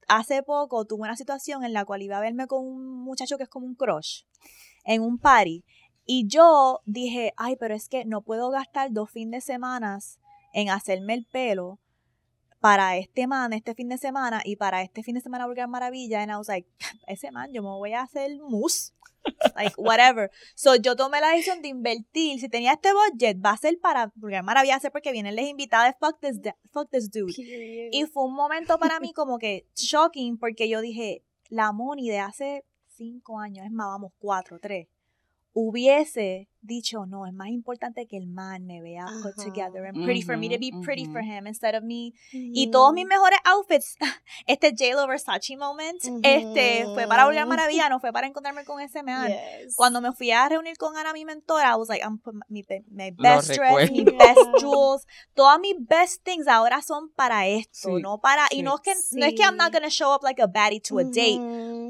[0.09, 3.45] hace poco tuve una situación en la cual iba a verme con un muchacho que
[3.45, 4.25] es como un crush
[4.85, 5.65] en un party.
[6.05, 9.99] Y yo dije, ay, pero es que no puedo gastar dos fines de semana
[10.53, 11.79] en hacerme el pelo
[12.63, 16.23] para este man este fin de semana y para este fin de semana Vulgar Maravilla.
[16.23, 16.69] And I was like,
[17.09, 18.95] ese man, yo me voy a hacer mousse.
[19.55, 20.31] Like, whatever.
[20.55, 22.41] So, yo tomé la decisión de invertir.
[22.41, 25.97] Si tenía este budget, va a ser para Vulgar Maravilla, ser porque vienen las invitadas.
[26.01, 26.41] Fuck this,
[26.73, 27.33] fuck this dude.
[27.35, 27.91] Period.
[27.93, 32.21] Y fue un momento para mí como que shocking porque yo dije, la Moni de
[32.21, 34.89] hace cinco años, es más, vamos, cuatro, tres,
[35.53, 40.23] hubiese dicho, no, es más importante que el man me vea put together and pretty
[40.23, 41.27] for me to be pretty for ujú.
[41.39, 42.13] him instead of me.
[42.33, 42.71] Y Ujú.
[42.71, 43.97] todos mis mejores outfits,
[44.47, 47.47] este J-Lo Versace moment, este fue para Ujú.
[47.49, 49.29] Maravilla, no fue para encontrarme con ese man.
[49.29, 49.75] Yes.
[49.75, 52.65] Cuando me fui a reunir con Ana, mi mentora, I was like, I'm put my,
[52.91, 54.19] my Lo best dress, mi recuerdo.
[54.19, 54.53] best Yeah.
[54.61, 58.63] jewels, todas mis best things ahora son para esto, Sí, no para, y sí.
[58.63, 59.79] no es que, no es que I'm not Sí.
[59.79, 61.41] gonna show up like a baddie to a date,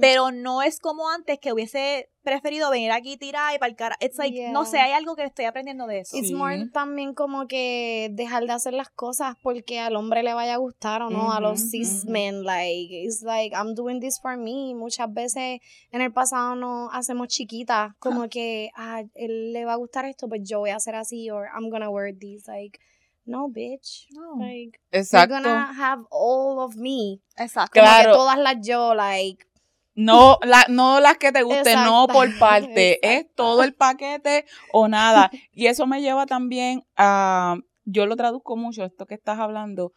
[0.00, 3.96] pero no es como antes que hubiese preferido venir aquí tirar y para el cara,
[4.00, 4.70] it's like, no Yeah.
[4.70, 6.16] sé, hay algo que estoy aprendiendo de eso.
[6.16, 6.34] It's Sí.
[6.34, 10.58] more también como que dejar de hacer las cosas porque al hombre le vaya a
[10.58, 14.74] gustar o no, a los cis men, like, it's like, I'm doing this for me.
[14.74, 15.60] Muchas veces
[15.90, 20.28] en el pasado nos hacemos chiquitas, como que, ah, él le va a gustar esto,
[20.28, 22.78] pues yo voy a hacer así, or I'm gonna wear this, like,
[23.24, 24.08] no, bitch.
[24.10, 24.36] No.
[24.44, 25.34] Like, Exacto.
[25.34, 27.20] you're gonna have all of me.
[27.36, 27.78] Exacto.
[27.80, 28.10] Como Claro.
[28.10, 29.44] que todas las yo, like,
[29.94, 34.88] No, la, no las que te gusten, no por parte, es todo el paquete o
[34.88, 35.30] nada.
[35.52, 39.92] Y eso me lleva también a, yo lo traduzco mucho, esto que estás hablando,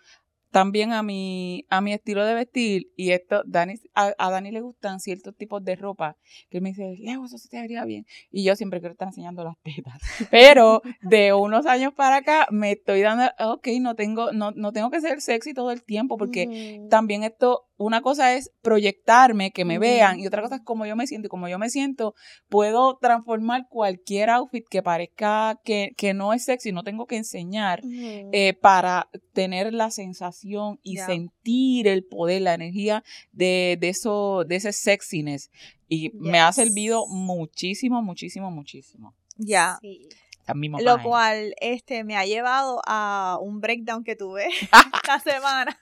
[0.55, 2.87] también a mi, a mi estilo de vestir.
[2.95, 6.15] Y esto, Dani, a, a Dani le gustan ciertos tipos de ropa,
[6.49, 8.05] que él me dice, Leo, eso se te vería bien.
[8.31, 9.99] Y yo siempre quiero estar enseñando las tetas.
[10.31, 14.89] Pero de unos años para acá me estoy dando, ok, no tengo, no, no tengo
[14.91, 19.77] que ser sexy todo el tiempo, porque también esto, una cosa es proyectarme, que me
[19.77, 21.25] vean, y otra cosa es cómo yo me siento.
[21.25, 22.15] Y como yo me siento,
[22.47, 27.81] puedo transformar cualquier outfit que parezca que, que no es sexy, no tengo que enseñar,
[27.83, 30.44] eh, para tener la sensación
[30.83, 35.49] y sentir el poder, la energía de, de, eso, de ese sexiness.
[35.87, 39.15] Y me ha servido muchísimo, muchísimo, muchísimo.
[39.37, 39.77] Ya.
[39.81, 40.07] Sí.
[40.47, 45.19] A mi mamá, Lo cual este, me ha llevado a un breakdown que tuve esta
[45.19, 45.79] semana.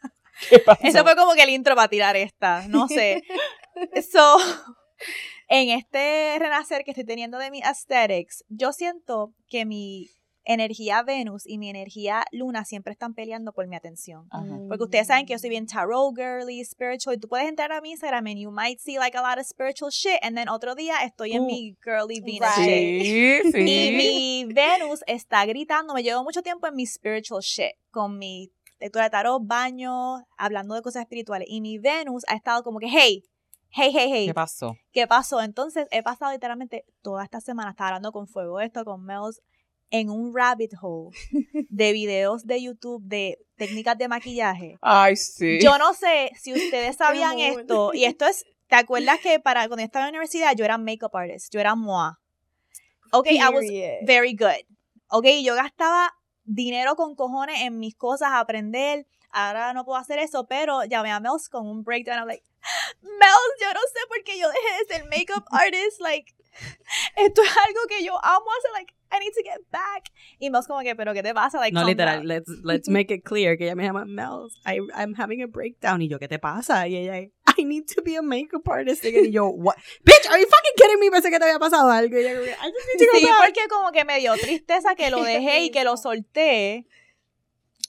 [0.50, 0.82] ¿Qué pasó?
[0.84, 3.24] Eso fue como que el intro para tirar esta, no sé.
[4.12, 4.38] So,
[5.48, 10.12] en este renacer que estoy teniendo de mi aesthetics, yo siento que mi
[10.46, 14.28] energía Venus y mi energía Luna siempre están peleando por mi atención.
[14.32, 14.46] Ajá.
[14.68, 17.16] Porque ustedes saben que yo soy bien tarot girly, spiritual.
[17.16, 19.46] y Tú puedes entrar a mi Instagram and you might see like a lot of
[19.46, 20.18] spiritual shit.
[20.22, 21.46] And then otro día estoy en Uh.
[21.48, 23.04] mi girly Venus Right.
[23.04, 23.44] shit.
[23.44, 23.60] Sí, sí.
[23.60, 25.94] Y mi Venus está gritando.
[25.94, 27.72] Me llevo mucho tiempo en mi spiritual shit.
[27.92, 31.48] Con mi lectura de tarot, baño, hablando de cosas espirituales.
[31.50, 33.24] Y mi Venus ha estado como que, hey,
[33.70, 34.26] hey, hey, hey.
[34.28, 34.76] ¿Qué pasó?
[34.92, 35.42] ¿Qué pasó?
[35.42, 39.42] Entonces he pasado literalmente toda esta semana, estaba hablando con Fuego esto, con Mels,
[39.94, 41.16] en un rabbit hole
[41.70, 44.78] de videos de YouTube de técnicas de maquillaje.
[44.82, 45.60] Ay, sí.
[45.62, 49.84] Yo no sé si ustedes sabían esto, y esto es, ¿te acuerdas que para cuando
[49.84, 52.14] estaba en la universidad yo era makeup artist, yo era moi?
[53.12, 53.66] Ok, I was
[54.04, 54.66] very good.
[55.10, 56.12] Ok, yo gastaba
[56.44, 59.06] dinero con cojones en mis cosas, a aprender.
[59.30, 62.18] Ahora no puedo hacer eso, pero llamé a Mels con un breakdown.
[62.18, 62.44] I'm like,
[63.02, 66.02] Mels, yo no sé por qué yo dejé de ser makeup artist.
[66.02, 66.34] Like,
[67.16, 68.72] esto es algo que yo amo hacer.
[68.74, 70.10] Like, I need to get back.
[70.40, 71.60] Y Mels como que, ¿pero qué te pasa?
[71.60, 72.28] Like, No, literal, down.
[72.28, 76.02] let's, let's make it clear que ella me llama Mel, I, I'm having a breakdown.
[76.02, 76.88] Y yo, ¿qué te pasa?
[76.88, 77.20] Y ella,
[77.56, 79.06] I need to be a makeup artist.
[79.06, 79.76] Y yo, what?
[80.04, 81.12] Bitch, are you fucking kidding me?
[81.12, 82.18] Pensé que te había pasado algo.
[82.18, 83.46] Y ella, como que, I just need to go Sí, back.
[83.46, 86.88] porque como que me dio tristeza que lo dejé y que lo solté.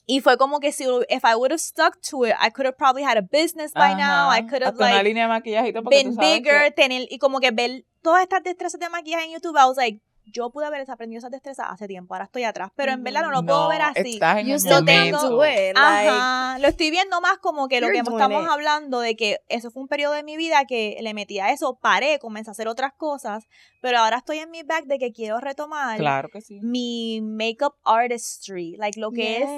[0.07, 2.77] Y fue como que si if I would have stuck to it, I could have
[2.77, 4.29] probably had a business by now.
[4.29, 4.47] I Ajá.
[4.49, 7.07] could have Hasta una like línea de maquillajito porque been tú sabes bigger, que- tener
[7.09, 9.55] y como que ver todas estas destrezas de maquillaje en YouTube.
[9.57, 12.91] I was like, yo pude haber aprendido esas destrezas hace tiempo, ahora estoy atrás, pero
[12.91, 14.15] en verdad no lo puedo ver así.
[14.15, 15.75] Estás en it.
[15.75, 18.49] Like, Ajá, lo estoy viendo más como que lo que estamos it.
[18.49, 21.77] hablando de que eso fue un periodo de mi vida que le metí a eso,
[21.81, 23.45] paré, comencé a hacer otras cosas,
[23.81, 26.59] pero ahora estoy en mi back de que quiero retomar Claro que sí.
[26.61, 29.49] mi makeup artistry, like lo que es.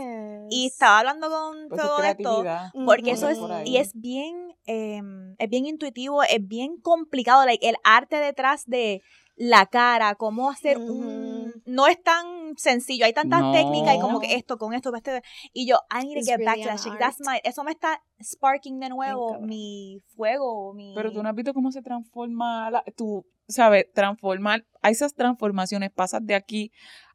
[0.49, 0.73] Y yes.
[0.73, 2.45] estaba hablando con Pues todo esto,
[2.85, 3.25] porque Ujú.
[3.25, 5.01] eso es, y es bien, eh,
[5.37, 9.01] es bien intuitivo, es bien complicado, like el arte detrás de
[9.37, 13.51] la cara, cómo hacer un, no es tan sencillo, hay tantas No.
[13.51, 15.21] técnicas y como que esto con esto, este,
[15.53, 16.97] y yo, I need to It's get back to that shit.
[16.97, 20.93] That's my, eso me está sparking de nuevo mi fuego, mi...
[20.95, 25.91] Pero tú no has visto cómo se transforma, la, tú sabes, transformar, a esas transformaciones
[25.91, 26.71] pasas de aquí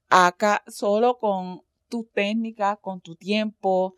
[0.09, 3.97] a acá solo con tus técnicas, con tu tiempo.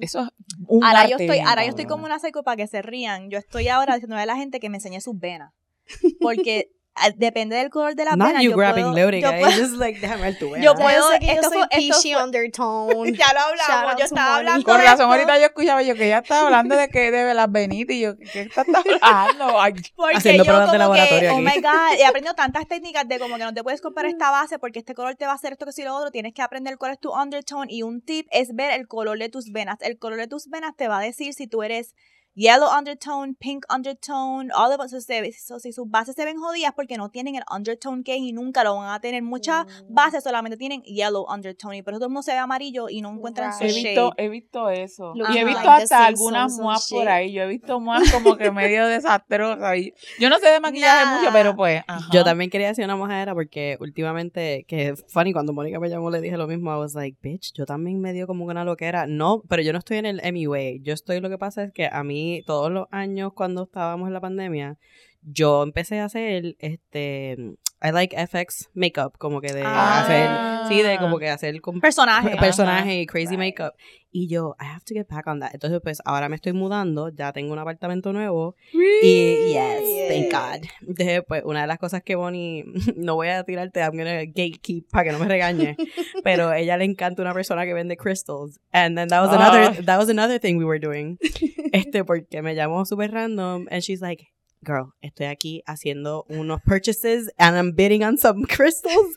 [0.00, 0.28] Eso es
[0.68, 2.82] un Ahora yo arte estoy, bien ahora yo estoy como una psycho para que se
[2.82, 3.30] rían.
[3.30, 5.52] Yo estoy ahora diciendo a la gente que me enseñe sus venas.
[6.20, 6.70] Porque
[7.16, 9.72] depende del color de las Not you yo grabbing puedo- Leurig, yo eh, puedo- just
[9.74, 10.64] like, déjame ver tu vena.
[10.64, 13.12] Yo Ya puedo- sé que yo esto soy peachy fue- undertone.
[13.18, 16.46] Ya lo hablamos, yo estaba hablando Con razón, ahorita yo escuchaba yo que ella estaba
[16.46, 18.66] hablando de que de las venitas y yo, ¿qué estás
[19.02, 19.60] hablando?
[19.60, 21.42] Ay, Porque Haciendo yo pruebas de como que, laboratorio oh aquí.
[21.44, 24.58] my God, he aprendido tantas técnicas de como que no te puedes comprar esta base
[24.58, 26.78] porque este color te va a hacer esto que si lo otro, tienes que aprender
[26.78, 29.78] cuál es tu undertone y un tip es ver el color de tus venas.
[29.80, 31.94] El color de tus venas te va a decir si tú eres
[32.34, 36.72] yellow undertone, pink undertone, all of so, se- so, si sus bases se ven jodidas
[36.74, 39.22] porque no tienen el undertone que es y nunca lo van a tener.
[39.22, 39.94] Muchas Mm.
[39.94, 43.00] bases solamente tienen yellow undertone y por eso todo el mundo se ve amarillo y
[43.00, 43.76] no encuentran su he Right.
[43.84, 44.24] visto, shade.
[44.24, 45.12] he visto eso.
[45.14, 47.32] Y he visto hasta algunas moas por ahí.
[47.32, 49.76] Yo he visto moas como que medio desastrosas.
[50.18, 51.82] Yo no sé de maquillaje mucho, pero pues.
[51.86, 52.08] ajá.
[52.12, 56.20] Yo también quería decir una mojadera porque últimamente, que funny, cuando Mónica me llamó le
[56.20, 59.06] dije lo mismo, I was like, bitch, yo también me dio como una loquera.
[59.06, 60.80] No, pero yo no estoy en el MUA.
[60.82, 64.14] Yo estoy, lo que pasa es que a mí, todos los años cuando estábamos en
[64.14, 64.78] la pandemia,
[65.22, 70.00] yo empecé a hacer, este, I like FX makeup, como que de Ah.
[70.02, 72.36] hacer, sí, de como que hacer con Personaje.
[72.38, 73.38] Personaje y crazy Right.
[73.56, 73.74] makeup.
[74.10, 75.50] Y yo, I have to get back on that.
[75.54, 78.54] Entonces, pues, ahora me estoy mudando, ya tengo un apartamento nuevo.
[79.02, 80.68] Y, yes, thank God.
[80.86, 82.64] Entonces, pues, una de las cosas que Bonnie,
[82.96, 85.76] no voy a tirarte, I'm gonna gatekeep para que no me regañe,
[86.24, 88.60] pero ella le encanta una persona que vende crystals.
[88.72, 89.82] And then that was another, Ah.
[89.84, 91.18] that was another thing we were doing.
[91.74, 94.28] Este, porque me llamó super random, and she's like,
[94.64, 99.16] girl, estoy aquí haciendo unos purchases and I'm bidding on some crystals.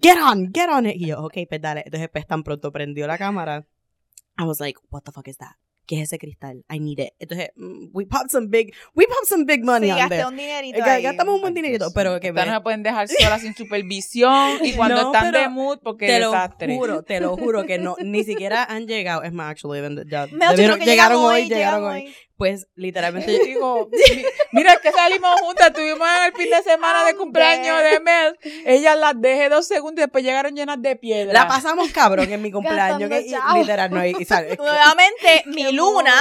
[0.00, 0.96] Get on, get on it.
[0.96, 1.82] Y yo, ok, pues dale.
[1.84, 3.66] Entonces, pues tan pronto prendió la cámara.
[4.38, 5.56] I was like, what the fuck is that?
[5.84, 6.64] ¿Qué es ese cristal?
[6.70, 7.12] I need it.
[7.18, 10.26] Entonces, mm, we popped some big, we popped some big money Sí, on gasté there.
[10.28, 11.02] un dinerito ahí.
[11.02, 14.72] Gastamos un buen dinerito, pero que me, no se pueden dejar solas sin supervisión y
[14.76, 16.76] cuando No, están de pero mood porque te lo desastre.
[16.76, 19.24] juro, te lo juro que no, ni siquiera han llegado.
[19.24, 22.14] Es más, actually, ya, debieron- que llegaron hoy, llegaron llegamos hoy.
[22.42, 26.60] Pues, literalmente, Yo digo, mi- mira, es que salimos juntas, estuvimos en el fin de
[26.64, 28.36] semana de cumpleaños de Mel.
[28.66, 31.32] Ellas las dejé dos segundos y después llegaron llenas de piedra.
[31.32, 33.08] la pasamos cabrón en mi cumpleaños.
[33.08, 36.12] Que, y- literal, no, y, y sabe, Nuevamente, mi luna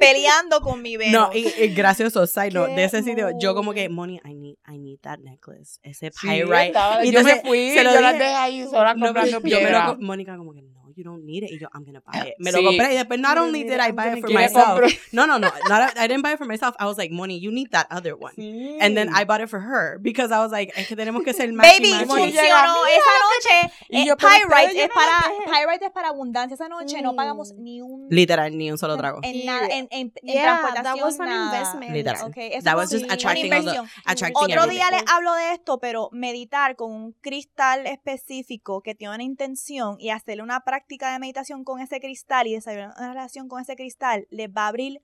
[0.00, 1.12] peleando con mi Venus.
[1.12, 3.88] No, y, y gracioso, side Qué de ese sitio, yo como que.
[3.90, 5.78] Money, I need, I need that necklace.
[5.82, 6.66] Ese Sí, pyrite.
[6.68, 9.40] estaba- Y yo me entonces, fui, se lo yo las dejé ahí solas No, comprando
[9.42, 9.96] pero yo me lo piedra.
[10.00, 11.50] Mónica como que, no, you don't need it.
[11.52, 12.34] Y yo, I'm gonna buy it.
[12.38, 12.64] Me lo Sí.
[12.64, 14.80] compré y después, not only did I buy it for myself.
[15.12, 16.74] No, no, no, not, I didn't buy it for myself.
[16.78, 18.34] I was like, Money, you need that other one.
[18.36, 18.78] Sí.
[18.80, 21.32] And then I bought it for her because I was like, es que tenemos que
[21.32, 22.06] ser matchy Baby, matchy.
[22.06, 23.74] Moni funcionó esa noche.
[23.88, 25.32] Y eh, yo, Pyrite es no para.
[25.46, 26.54] Pyrite es para abundancia.
[26.54, 27.16] Esa noche no Mm.
[27.16, 29.20] pagamos ni un Literal, ni un solo trago.
[29.22, 31.44] en nada, en, en, en Yeah, transportación that was an nada.
[31.56, 31.92] investment.
[31.92, 32.28] Literal.
[32.30, 33.88] Okay, That was just attracting all the, inversión.
[34.06, 34.76] attracting Otro everything.
[34.76, 39.96] día les hablo de esto, pero meditar con un cristal específico que tiene una intención
[39.98, 43.76] y hacerle una práctica de meditación con ese cristal y desarrollar una relación con ese
[43.76, 45.02] cristal les va a abrir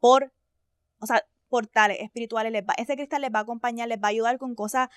[0.00, 0.32] por,
[1.00, 2.52] o sea, portales espirituales.
[2.52, 4.88] Les va, ese cristal les va a acompañar, les va a ayudar con cosas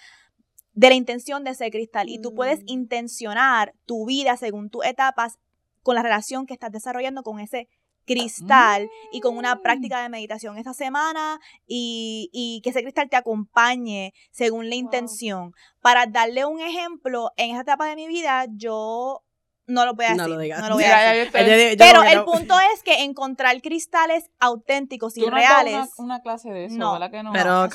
[0.74, 2.10] de la intención de ese cristal.
[2.10, 2.68] Y tú puedes Mm.
[2.68, 5.38] intencionar tu vida según tus etapas
[5.84, 7.68] con la relación que estás desarrollando con ese
[8.08, 9.62] cristal y con una Mm.
[9.64, 14.80] práctica de meditación esta semana y, y que ese cristal te acompañe según la Wow.
[14.86, 15.54] intención.
[15.82, 19.24] Para darle un ejemplo, en esta etapa de mi vida yo
[19.68, 20.30] no lo voy a No decir.
[20.36, 20.62] lo digas.
[20.62, 21.18] no lo voy a Ya, ya, decir.
[21.18, 22.26] yo estoy- Yo digo- yo Pero el no.
[22.26, 25.74] punto es que encontrar cristales auténticos y Tú no reales.
[25.74, 26.94] una, una clase de eso, No.
[26.94, 27.32] ¿verdad que no?
[27.34, 27.68] Pero?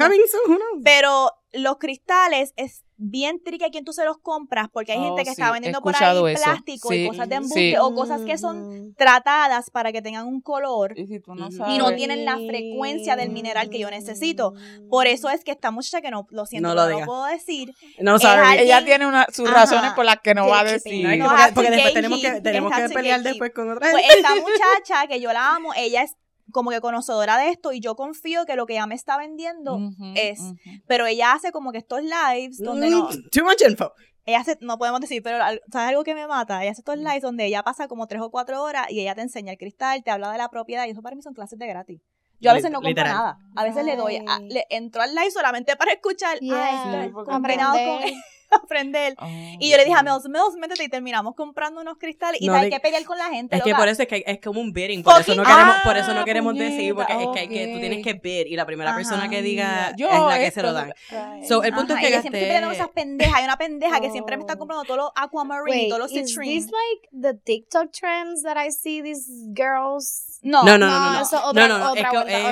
[0.84, 5.04] Pero los cristales es bien tricky a quien tú se los compras porque hay Oh,
[5.04, 6.42] gente que sí, está vendiendo por ahí eso.
[6.44, 7.42] plástico y cosas de sí.
[7.42, 11.46] embuste o cosas que son tratadas para que tengan un color Y si tú no
[11.48, 11.56] Ujú.
[11.56, 11.74] sabes.
[11.74, 14.52] y no tienen la frecuencia del mineral que yo necesito.
[14.90, 17.72] Por eso es que esta muchacha que no lo siento, No lo no puedo decir.
[17.98, 18.40] No, sorry.
[18.40, 19.60] alguien- Ella tiene una, sus Ajá.
[19.60, 21.06] razones por las que no va a decir.
[21.18, 24.18] No, porque, después tenemos que, tenemos que pelear después con otra Pues gente.
[24.18, 26.16] esta muchacha que yo la amo, ella es
[26.52, 29.78] como que conocedora de esto y yo confío que lo que ella me está vendiendo,
[30.14, 30.40] es-
[30.86, 33.92] pero ella hace como que estos lives donde no, Mm, Too much info.
[34.26, 35.38] ella hace, no podemos decir, pero
[35.72, 36.62] ¿sabes algo que me mata?
[36.62, 39.22] Ella hace estos lives donde ella pasa como tres o cuatro horas y ella te
[39.22, 41.66] enseña el cristal, te habla de la propiedad y eso para mí son clases de
[41.66, 42.00] gratis.
[42.42, 43.12] Yo a veces no compro Literal.
[43.12, 43.38] nada.
[43.54, 47.10] A veces le doy, a- le entro al live solamente para escuchar, Yeah, ah, Sí,
[47.12, 48.02] combinado con
[48.62, 49.14] aprender.
[49.18, 49.26] Oh,
[49.58, 52.54] Y yo le dije a Mills, Mills, métete y terminamos comprando unos cristales y No,
[52.54, 53.56] hay de- que pelear con la gente.
[53.56, 55.80] Es que por eso es que es como un bidding, por eso no queremos, Ah,
[55.84, 58.56] por eso no queremos decir, porque es que, hay que tú tienes que bid y
[58.56, 58.98] la primera Ajá.
[58.98, 60.92] persona que diga Yo es la que se lo dan.
[61.10, 61.44] Right.
[61.44, 63.34] So, el punto Ajá, es que ella siempre estoy peleando esas gasté pendejas.
[63.36, 64.58] Hay una pendeja que siempre me está Oh.
[64.58, 66.54] comprando todos los aquamarine y Wait, todos los is citrine.
[66.60, 70.29] this like the TikTok trends that I see these girls?
[70.42, 71.20] No, No, no, no, No, no, no.
[71.22, 72.08] eso otra- no, no, no, otra es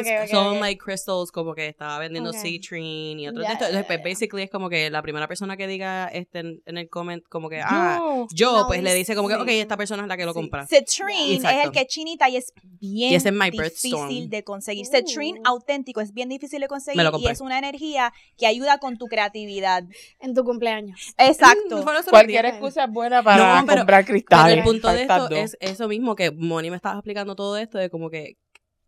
[0.07, 0.61] que es- Ok, ok, son ok.
[0.61, 2.37] like crystals como que estaba vendiendo Ok.
[2.37, 3.69] citrine y otros Ya, de estos.
[3.69, 4.05] ya, Entonces, pues, ya.
[4.11, 7.49] basically es como que la primera persona que diga este en, en el comment como
[7.49, 10.17] que, ah, Yo, yo, No, pues le dice como que, ok, esta persona es la
[10.17, 10.41] que lo Sí.
[10.41, 10.67] compra.
[10.67, 14.87] Citrine es el que es chinita y es bien Y es my difícil de conseguir.
[14.87, 14.91] Uh.
[14.97, 18.79] Citrine auténtico es bien difícil de conseguir Me lo y es una energía que ayuda
[18.79, 19.85] con tu creatividad.
[20.21, 21.15] En tu cumpleaños.
[21.17, 21.79] Exacto.
[21.79, 24.59] Mm, cualquier excusa es buena para No, pero- comprar Pero cristales.
[24.59, 27.91] el punto de esto es eso mismo que Moni me estaba explicando todo esto de
[27.91, 28.37] como que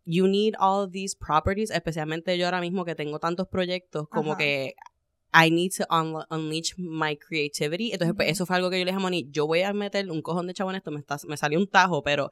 [0.05, 4.33] you need all of these properties, especialmente yo ahora mismo que tengo tantos proyectos, como
[4.33, 4.39] Ajá.
[4.39, 4.75] que
[5.33, 7.93] I need to unlo- unleash my creativity.
[7.93, 10.11] Entonces, pues eso fue algo que yo le dije a Moni, yo voy a meter
[10.11, 12.31] un cojón de chavo en esto, me, está, me salió un tajo, pero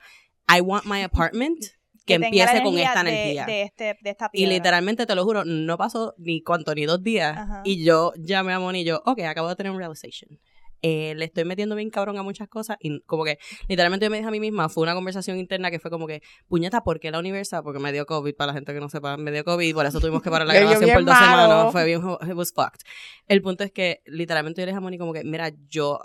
[0.49, 1.59] I want my apartment
[2.07, 3.47] que, la empiece con esta de- energía.
[3.47, 7.03] De, este, de esta y literalmente, te lo juro, no pasó ni cuánto, ni dos
[7.03, 7.37] días.
[7.37, 7.63] Ajá.
[7.65, 10.41] Y yo llamé a Moni y yo, ok, acabo de tener un realization.
[10.83, 14.19] Eh, le estoy metiendo bien cabrón a muchas cosas y como que literalmente yo me
[14.19, 17.11] dije a mí misma, fue una conversación interna que fue como que, puñeta, ¿por qué
[17.11, 17.63] la universidad?
[17.63, 20.01] Porque me dio COVID, para la gente que no sepa, me dio COVID, por eso
[20.01, 21.43] tuvimos que parar la grabación por dos malo.
[21.43, 22.81] semanas, fue bien, it was fucked.
[23.27, 26.01] El punto es que literalmente yo le dije a Moni como que, mira, yo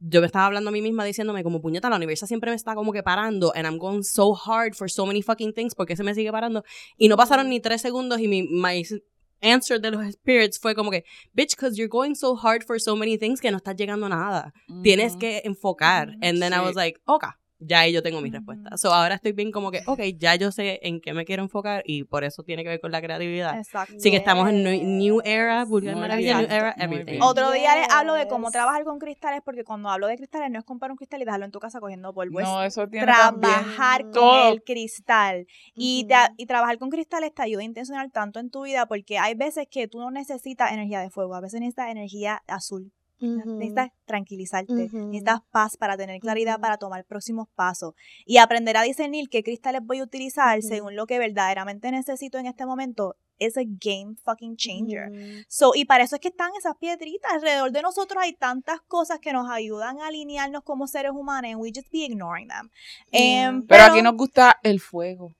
[0.00, 2.74] yo me estaba hablando a mí misma diciéndome como puñeta, la universidad siempre me está
[2.74, 6.04] como que parando and I'm going so hard for so many fucking things porque se
[6.04, 6.62] me sigue parando
[6.96, 8.84] y no pasaron ni tres segundos y mi my
[9.42, 12.94] answer de los spirits fue como que bitch cause you're going so hard for so
[12.96, 14.52] many things que no estás llegando a nada.
[14.82, 15.20] Tienes Ujú.
[15.20, 16.14] que enfocar.
[16.22, 18.36] And then I was like okay ya ahí yo tengo mi Ujú.
[18.38, 21.42] respuesta so ahora estoy bien como que ok ya yo sé en qué me quiero
[21.42, 23.94] enfocar y por eso tiene que ver con la creatividad Exacto.
[23.96, 27.20] Así que estamos en new, new era, vulgar maravilla, new era, everything.
[27.20, 30.58] Otro día les hablo de cómo trabajar con cristales, porque cuando hablo de cristales no
[30.58, 32.40] es comprar un cristal y dejarlo en tu casa cogiendo polvo.
[32.40, 34.52] No, es eso tiene trabajar con todo.
[34.52, 35.46] el cristal.
[35.74, 39.18] Y, te- y trabajar con cristales te ayuda a intencionar tanto en tu vida, porque
[39.18, 42.92] hay veces que tú no necesitas energía de fuego, a veces necesitas energía azul.
[43.20, 47.94] Necesitas tranquilizarte, necesitas paz para tener claridad, para tomar próximos pasos
[48.24, 52.46] y aprender a discernir qué cristales voy a utilizar según lo que verdaderamente necesito en
[52.46, 53.16] este momento.
[53.40, 55.44] Es a game fucking changer.
[55.48, 57.32] So, y para eso es que están esas piedritas.
[57.32, 61.60] Alrededor de nosotros hay tantas cosas que nos ayudan a alinearnos como seres humanos and
[61.60, 62.68] we just be ignoring them.
[63.12, 63.48] Yeah.
[63.48, 65.32] Em, Pero aquí nos gusta el fuego.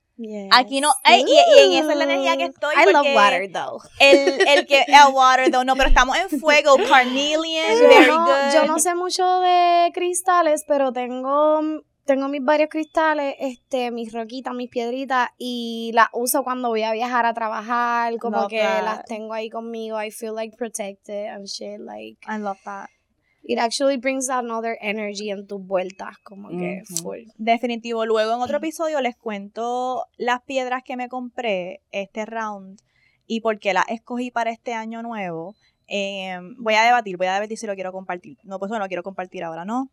[0.51, 2.75] Aquí no, y, y en esa es la energía que estoy.
[2.75, 3.81] I love water though.
[3.99, 8.25] El, el que, el water though, no, pero estamos en fuego, carnelian, Yo very no,
[8.25, 8.53] good.
[8.53, 11.61] yo no sé mucho de cristales, pero tengo,
[12.05, 16.91] tengo mis varios cristales, este, mis roquitas, mis piedritas, y las uso cuando voy a
[16.91, 18.83] viajar a trabajar, como Love que that.
[18.83, 20.01] las tengo ahí conmigo.
[20.01, 21.79] I feel like protected and shit.
[21.79, 22.89] Like, I love that.
[23.49, 27.21] It actually brings another energy en tus vueltas, como que full.
[27.39, 28.05] Definitivo.
[28.05, 32.79] Luego en otro episodio les cuento las piedras que me compré este round
[33.25, 35.55] y por qué las escogí para este año nuevo.
[35.87, 38.37] Em, voy a debatir, voy a debatir si lo quiero compartir.
[38.43, 39.89] No, pues no lo quiero compartir ahora, ¿no?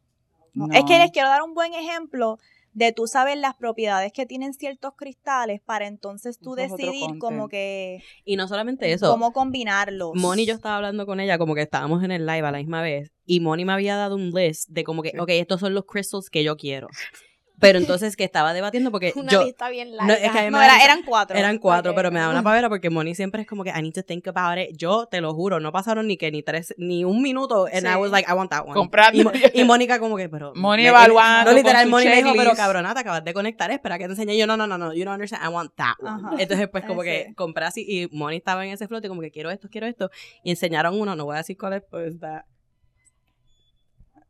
[0.52, 0.66] No.
[0.74, 2.38] Es que les quiero dar un buen ejemplo
[2.76, 7.48] de tú saber las propiedades que tienen ciertos cristales para entonces tú es decidir como
[7.48, 10.10] que Y no solamente eso, cómo combinarlos.
[10.14, 12.58] Moni y yo estaba hablando con ella como que estábamos en el live a la
[12.58, 15.18] misma vez y Moni me había dado un list de como que, Sí.
[15.18, 16.88] ok, estos son los crystals que yo quiero.
[17.58, 19.42] Pero entonces que estaba debatiendo porque Una yo...
[19.44, 20.14] lista bien No, larga.
[20.16, 21.36] es que No, era- eran cuatro.
[21.38, 23.94] Eran cuatro, pero me da una pavera porque Moni siempre es como que I need
[23.94, 24.76] to think about it.
[24.76, 27.96] Yo te lo juro, no pasaron ni que ni tres, ni un minuto, and I
[27.96, 28.74] was like, I want that one.
[28.74, 29.32] Comprando.
[29.54, 30.52] Y, y Mónica como que, pero...
[30.54, 33.96] Moni me- evaluando No, literal, Moni me dijo, pero cabrona, te acabas de conectar, espera
[33.96, 34.36] que te enseñe.
[34.36, 36.10] Yo, no, no, no, no, you don't understand, I want that one.
[36.26, 36.36] Ajá.
[36.38, 39.50] Entonces, pues, como que compré así, y Moni estaba en ese flote, como que quiero
[39.50, 40.10] esto, quiero esto,
[40.44, 42.42] y enseñaron uno, no voy a decir cuál es, pues, that.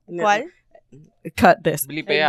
[0.07, 0.45] ¿Cuál?
[1.37, 1.87] Cut this.
[1.89, 2.29] Blipea.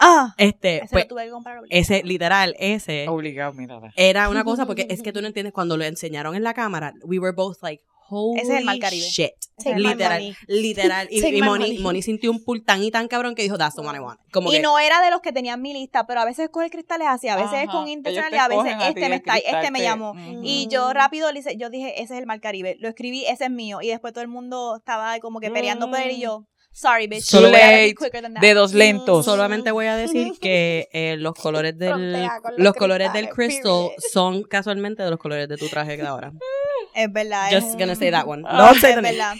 [0.00, 1.58] Ah, Este, ese pues, lo tuve que comprar.
[1.58, 1.80] obligado.
[1.80, 3.06] ese, literal, ese...
[3.08, 3.92] Obligado, mírala.
[3.96, 6.94] era una cosa porque es que tú no entiendes cuando lo enseñaron en la cámara
[7.04, 9.06] we were both like holy Ese es el Caribe.
[9.06, 9.30] shit
[9.62, 10.36] Take my literal money.
[10.48, 11.78] literal y, Take y my Moni, money.
[11.78, 14.18] Moni sintió un pull tan y tan cabrón que dijo that's the one I want
[14.32, 16.70] como Y que no era de los que tenían mi lista, pero a veces coger
[16.70, 19.50] cristales así, a veces es con te a veces a este me el está, este
[19.50, 20.14] cristal me llamó.
[20.42, 22.76] Y yo rápido le hice, yo dije, ese es el Mar Caribe.
[22.80, 23.80] Lo escribí, ese es mío.
[23.82, 27.22] Y después todo el mundo estaba como que peleando por él y yo, sorry, bitch.
[27.22, 28.40] Solo than that.
[28.40, 29.24] Dedos lentos.
[29.24, 33.90] solamente voy a decir que eh, los colores del los los colores del crystal period.
[34.12, 36.32] son casualmente de los colores de tu traje de ahora
[36.94, 37.50] Es verdad.
[37.50, 39.36] just es gonna un- say that one don't say es the verdad.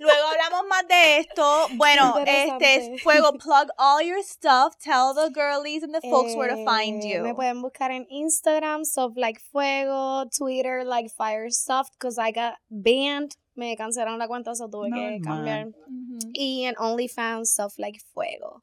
[0.00, 1.68] Luego hablamos más de esto.
[1.76, 3.32] Bueno, este es fuego.
[3.38, 4.74] Plug all your stuff.
[4.82, 7.22] Tell the girlies and the folks where to find Eh, you.
[7.22, 12.54] Me pueden buscar en Instagram, Soft Like Fuego, Twitter, Like Fire Soft, because I got
[12.70, 13.36] banned.
[13.56, 15.22] Me cancelaron la cuenta, so tuve que Normal.
[15.22, 15.66] cambiar.
[15.68, 16.18] Ujú.
[16.32, 18.62] Y en OnlyFans, Soft Like Fuego.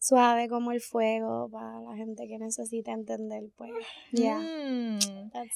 [0.00, 3.72] Suave como el fuego, para la gente que necesita entender, pues.
[4.12, 4.38] Ya.
[4.38, 4.98] Mm.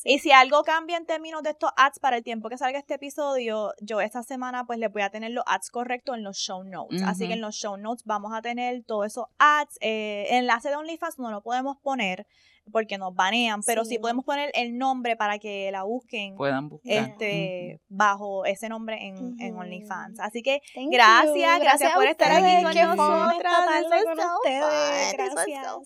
[0.05, 2.95] Y si algo cambia en términos de estos ads para el tiempo que salga este
[2.95, 6.64] episodio, yo esta semana pues les voy a tener los ads correctos en los show
[6.64, 7.03] notes.
[7.03, 9.78] Así que en los show notes vamos a tener todos esos ads.
[9.80, 12.26] Eh, enlace de OnlyFans no lo podemos poner
[12.70, 13.98] porque nos banean, pero sí, Sí.
[13.98, 16.92] podemos poner el nombre para que la busquen Puedan buscar.
[16.92, 19.56] este bajo ese nombre en, en.
[19.56, 20.20] OnlyFans.
[20.20, 21.62] Así que Thank gracias, you.
[21.64, 23.54] gracias por estar aquí con qué nosotras.
[23.54, 25.66] con so ustedes, gracias.
[25.66, 25.82] so.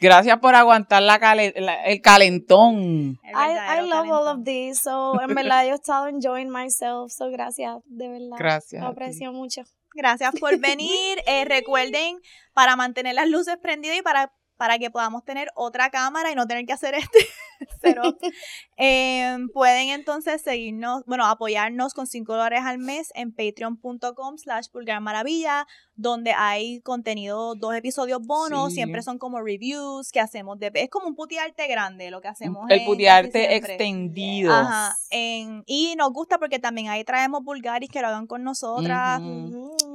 [0.00, 3.18] Gracias por aguantar la cale- la- el calentón.
[3.24, 7.30] I, I love all of this, so en verdad yo he estado enjoying myself, so
[7.30, 8.36] gracias, de verdad.
[8.36, 8.82] Gracias.
[8.82, 9.62] Lo aprecio mucho.
[9.94, 11.22] Gracias por venir.
[11.26, 12.18] Eh, recuerden,
[12.52, 14.32] para mantener las luces prendidas y para,
[14.64, 17.18] para que podamos tener otra cámara y no tener que hacer este
[17.82, 18.16] setup,
[18.78, 24.68] eh, pueden entonces seguirnos, bueno, apoyarnos con 5 dólares al mes en patreon.com slash
[25.02, 28.76] maravilla, donde hay contenido, dos episodios bonos, Sí.
[28.76, 30.58] siempre son como reviews que hacemos.
[30.58, 32.64] De, es como un putearte grande lo que hacemos.
[32.70, 33.74] El en- putearte casi siempre.
[33.74, 34.52] extendido.
[34.54, 34.96] Ajá.
[35.10, 39.20] en- y nos gusta porque también ahí traemos vulgaris que lo hagan con nosotras.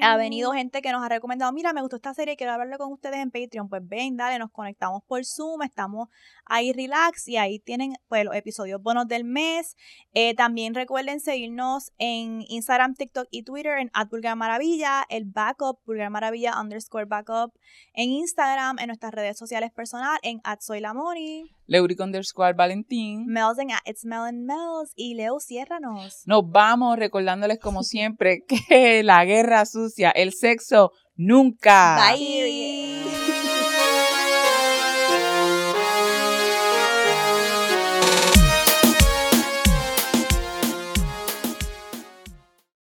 [0.02, 2.92] Ha venido gente que nos ha recomendado, mira, me gustó esta serie, quiero hablarle con
[2.94, 3.68] ustedes en Patreon.
[3.68, 6.10] Pues ven, dale, nos conectamos por Zoom, estamos
[6.44, 9.78] ahí relax y ahí tienen pues los episodios bonos del mes.
[10.14, 13.90] Eh, también recuerden seguirnos en Instagram, TikTok y Twitter en
[14.36, 17.54] Maravilla, el backup, Pulgar Maravilla underscore backup
[17.94, 23.28] en Instagram, en nuestras redes sociales personal, en @soylamoni, Leuric underscore Valentín.
[23.28, 26.24] Mel's en It's Mel and Mel's y Leo, ciérranos.
[26.26, 32.12] Nos vamos recordándoles como siempre que la guerra sucia, el sexo, nunca.
[32.12, 33.69] Bye.